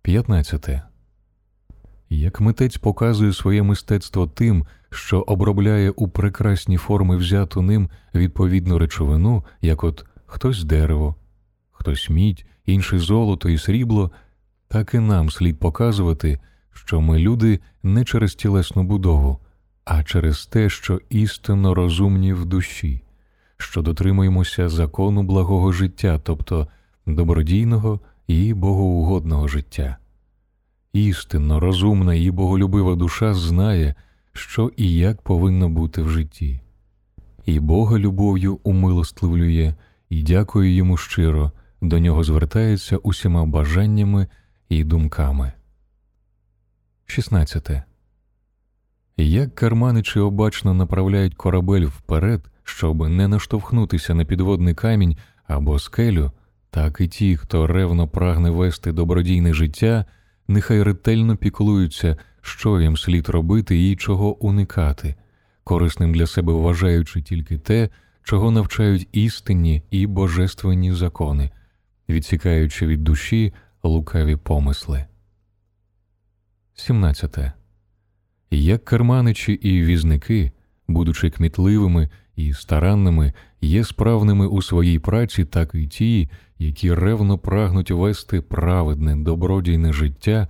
15. 0.03 0.71
Як 2.11 2.41
митець 2.41 2.77
показує 2.77 3.33
своє 3.33 3.63
мистецтво 3.63 4.27
тим, 4.27 4.67
що 4.91 5.21
обробляє 5.21 5.91
у 5.91 6.09
прекрасні 6.09 6.77
форми 6.77 7.17
взяту 7.17 7.63
ним 7.63 7.91
відповідну 8.15 8.79
речовину, 8.79 9.45
як 9.61 9.85
от 9.85 10.05
хтось 10.27 10.65
дерево, 10.65 11.15
хтось 11.71 12.11
мідь, 12.11 12.47
інший 12.67 12.99
золото 12.99 13.49
і 13.49 13.59
срібло, 13.59 14.11
так 14.69 14.95
і 14.95 14.99
нам 14.99 15.31
слід 15.31 15.59
показувати, 15.59 16.41
що 16.73 17.01
ми 17.01 17.19
люди 17.19 17.61
не 17.83 18.05
через 18.05 18.35
тілесну 18.35 18.83
будову, 18.83 19.39
а 19.85 20.03
через 20.03 20.47
те, 20.47 20.69
що 20.69 21.01
істинно 21.11 21.75
розумні 21.75 22.33
в 22.33 22.45
душі, 22.45 23.03
що 23.57 23.83
дотримуємося 23.83 24.69
закону 24.69 25.23
благого 25.23 25.73
життя, 25.73 26.21
тобто 26.25 26.69
добродійного 27.07 28.01
і 28.27 28.55
богоугодного 28.55 29.49
життя. 29.49 29.97
Істинно 30.93 31.61
розумна 31.61 32.15
і 32.15 32.31
боголюбива 32.31 32.95
душа 32.95 33.35
знає, 33.35 33.95
що 34.33 34.71
і 34.77 34.95
як 34.95 35.23
повинно 35.23 35.69
бути 35.69 36.03
в 36.03 36.09
житті, 36.09 36.61
і 37.45 37.61
Бога 37.61 37.99
любов'ю 37.99 38.61
умилостливлює 38.63 39.75
і 40.09 40.23
дякує 40.23 40.75
йому 40.75 40.97
щиро, 40.97 41.53
до 41.81 41.99
нього 41.99 42.25
звертається 42.25 42.97
усіма 42.97 43.47
бажаннями 43.47 44.27
і 44.69 44.85
думками. 44.85 45.53
16. 47.07 47.71
Як 49.17 49.55
карманичі 49.55 50.19
обачно 50.19 50.75
направляють 50.75 51.35
корабель 51.35 51.85
вперед, 51.85 52.51
щоб 52.65 53.09
не 53.09 53.29
наштовхнутися 53.29 54.15
на 54.15 54.25
підводний 54.25 54.75
камінь 54.75 55.17
або 55.47 55.79
скелю, 55.79 56.33
так 56.73 57.01
і 57.01 57.09
ті, 57.09 57.37
хто 57.37 57.67
ревно 57.67 58.09
прагне 58.09 58.51
вести 58.51 58.93
добродійне 58.93 59.55
життя, 59.55 60.05
нехай 60.49 60.83
ретельно 60.83 61.37
піклуються, 61.37 62.17
що 62.41 62.81
їм 62.81 62.97
слід 62.97 63.29
робити 63.29 63.91
і 63.91 63.97
чого 63.97 64.37
уникати, 64.37 65.15
корисним 65.65 66.15
для 66.15 66.27
себе 66.27 66.53
вважаючи 66.53 67.23
тільки 67.23 67.59
те, 67.59 67.89
чого 68.23 68.51
навчають 68.51 69.09
істинні 69.13 69.83
і 69.91 70.07
божественні 70.07 70.93
закони, 70.93 71.51
відсікаючи 72.09 72.87
від 72.87 73.05
душі 73.05 73.53
лукаві 73.83 74.37
помисли. 74.37 75.05
17. 76.75 77.39
Як 78.51 78.85
керманичі 78.85 79.53
і 79.53 79.83
візники, 79.85 80.53
будучи 80.89 81.31
кмітливими 81.31 82.11
і 82.47 82.53
старанними, 82.53 83.33
є 83.61 83.85
справними 83.85 84.47
у 84.47 84.63
своїй 84.63 84.99
праці, 84.99 85.45
так 85.45 85.71
і 85.75 85.87
ті, 85.87 86.31
які 86.59 86.95
ревно 86.95 87.39
прагнуть 87.39 87.91
вести 87.91 88.41
праведне, 88.41 89.17
добродійне 89.17 89.93
життя, 89.93 90.49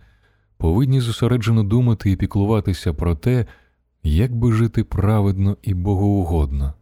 повинні 0.57 1.01
зосереджено 1.01 1.63
думати 1.63 2.11
і 2.11 2.17
піклуватися 2.17 2.93
про 2.93 3.15
те, 3.15 3.47
як 4.03 4.37
би 4.37 4.53
жити 4.53 4.85
праведно 4.85 5.57
і 5.63 5.75
богоугодно. 5.75 6.75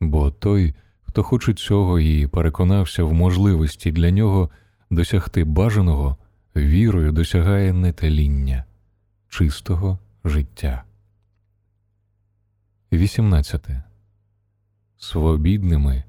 Бо 0.00 0.30
той, 0.30 0.74
хто 1.02 1.22
хоче 1.22 1.54
цього 1.54 2.00
і 2.00 2.26
переконався 2.26 3.04
в 3.04 3.12
можливості 3.12 3.92
для 3.92 4.10
нього 4.10 4.50
досягти 4.90 5.44
бажаного, 5.44 6.16
вірою 6.56 7.12
досягає 7.12 7.72
нетеління, 7.72 8.64
чистого 9.28 9.98
життя. 10.24 10.84
18. 12.92 13.89
Свобідними 15.02 16.04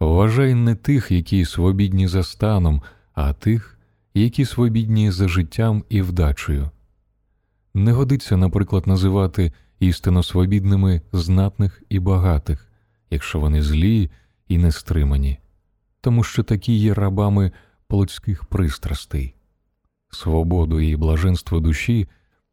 вважай 0.00 0.54
не 0.54 0.74
тих, 0.74 1.10
які 1.10 1.44
свобідні 1.44 2.08
за 2.08 2.22
станом, 2.22 2.82
а 3.12 3.32
тих, 3.32 3.78
які 4.14 4.44
свобідні 4.44 5.10
за 5.10 5.28
життям 5.28 5.84
і 5.88 6.02
вдачею. 6.02 6.70
Не 7.74 7.92
годиться, 7.92 8.36
наприклад, 8.36 8.86
називати 8.86 9.52
істинно 9.80 10.22
свобідними 10.22 11.02
знатних 11.12 11.82
і 11.88 11.98
багатих, 11.98 12.72
якщо 13.10 13.40
вони 13.40 13.62
злі 13.62 14.10
і 14.48 14.58
нестримані, 14.58 15.38
тому 16.00 16.24
що 16.24 16.42
такі 16.42 16.72
є 16.72 16.94
рабами 16.94 17.52
плотських 17.88 18.44
пристрастей. 18.44 19.34
Свободу 20.10 20.80
і 20.80 20.96
блаженство 20.96 21.60
душі 21.60 22.08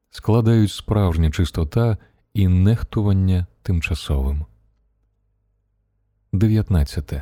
складають 0.10 0.72
справжня 0.72 1.32
чистота 1.32 1.98
і 2.34 2.48
нехтування 2.48 3.48
тимчасовим. 3.62 4.46
19. 6.34 7.14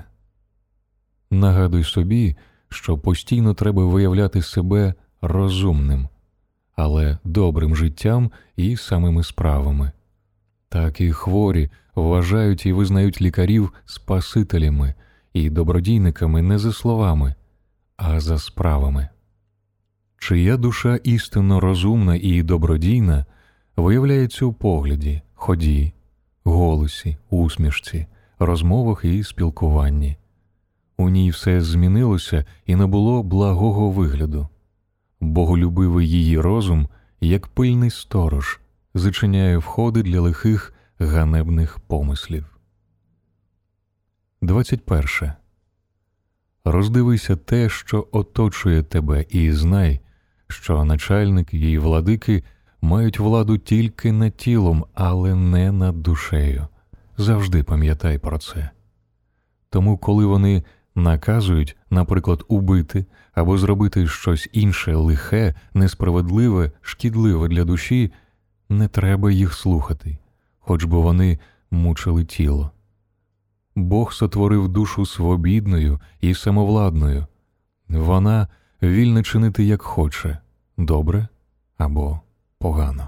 Нагадуй 1.31 1.83
собі, 1.83 2.35
що 2.69 2.97
постійно 2.97 3.53
треба 3.53 3.85
виявляти 3.85 4.41
себе 4.41 4.93
розумним, 5.21 6.07
але 6.75 7.17
добрим 7.23 7.75
життям 7.75 8.31
і 8.55 8.77
самими 8.77 9.23
справами. 9.23 9.91
Так 10.69 11.01
і 11.01 11.11
хворі 11.11 11.69
вважають 11.95 12.65
і 12.65 12.73
визнають 12.73 13.21
лікарів 13.21 13.73
спасителями 13.85 14.93
і 15.33 15.49
добродійниками 15.49 16.41
не 16.41 16.57
за 16.57 16.73
словами, 16.73 17.35
а 17.97 18.19
за 18.19 18.39
справами. 18.39 19.09
Чия 20.17 20.57
душа 20.57 20.95
істинно 21.03 21.59
розумна 21.59 22.15
і 22.15 22.43
добродійна 22.43 23.25
виявляється 23.75 24.45
у 24.45 24.53
погляді, 24.53 25.21
ході, 25.33 25.93
голосі, 26.43 27.17
усмішці, 27.29 28.07
розмовах 28.39 29.05
і 29.05 29.23
спілкуванні. 29.23 30.17
У 30.97 31.09
ній 31.09 31.29
все 31.29 31.61
змінилося 31.61 32.45
і 32.65 32.75
не 32.75 32.85
було 32.85 33.23
благого 33.23 33.91
вигляду. 33.91 34.47
Боголюбивий 35.19 36.09
її 36.09 36.39
розум, 36.39 36.87
як 37.21 37.47
пильний 37.47 37.89
сторож, 37.89 38.59
зачиняє 38.93 39.57
входи 39.57 40.03
для 40.03 40.21
лихих 40.21 40.73
ганебних 40.99 41.79
помислів. 41.79 42.45
21. 44.41 45.31
Роздивися 46.65 47.35
те, 47.35 47.69
що 47.69 48.07
оточує 48.11 48.83
тебе, 48.83 49.25
і 49.29 49.51
знай, 49.51 49.99
що 50.47 50.85
начальники 50.85 51.57
і 51.57 51.77
владики 51.77 52.43
мають 52.81 53.19
владу 53.19 53.57
тільки 53.57 54.11
над 54.11 54.37
тілом, 54.37 54.85
але 54.93 55.35
не 55.35 55.71
над 55.71 56.01
душею. 56.01 56.67
Завжди 57.19 57.63
пам'ятай 57.63 58.17
про 58.17 58.37
це. 58.37 58.69
Тому, 59.69 59.97
коли 59.97 60.25
вони 60.25 60.63
наказують, 60.95 61.77
наприклад, 61.89 62.43
убити 62.47 63.05
або 63.33 63.57
зробити 63.57 64.07
щось 64.07 64.49
інше 64.53 64.95
лихе, 64.95 65.55
несправедливе, 65.73 66.71
шкідливе 66.81 67.47
для 67.47 67.65
душі, 67.65 68.11
не 68.69 68.87
треба 68.87 69.31
їх 69.31 69.53
слухати, 69.53 70.17
хоч 70.59 70.83
би 70.83 70.97
вони 70.99 71.39
мучили 71.71 72.25
тіло. 72.25 72.71
Бог 73.75 74.13
сотворив 74.13 74.69
душу 74.69 75.05
свобідною 75.05 75.99
і 76.21 76.33
самовладною, 76.33 77.27
вона 77.89 78.47
вільна 78.83 79.23
чинити 79.23 79.63
як 79.63 79.81
хоче, 79.81 80.37
добре 80.77 81.27
або 81.77 82.19
погано. 82.59 83.07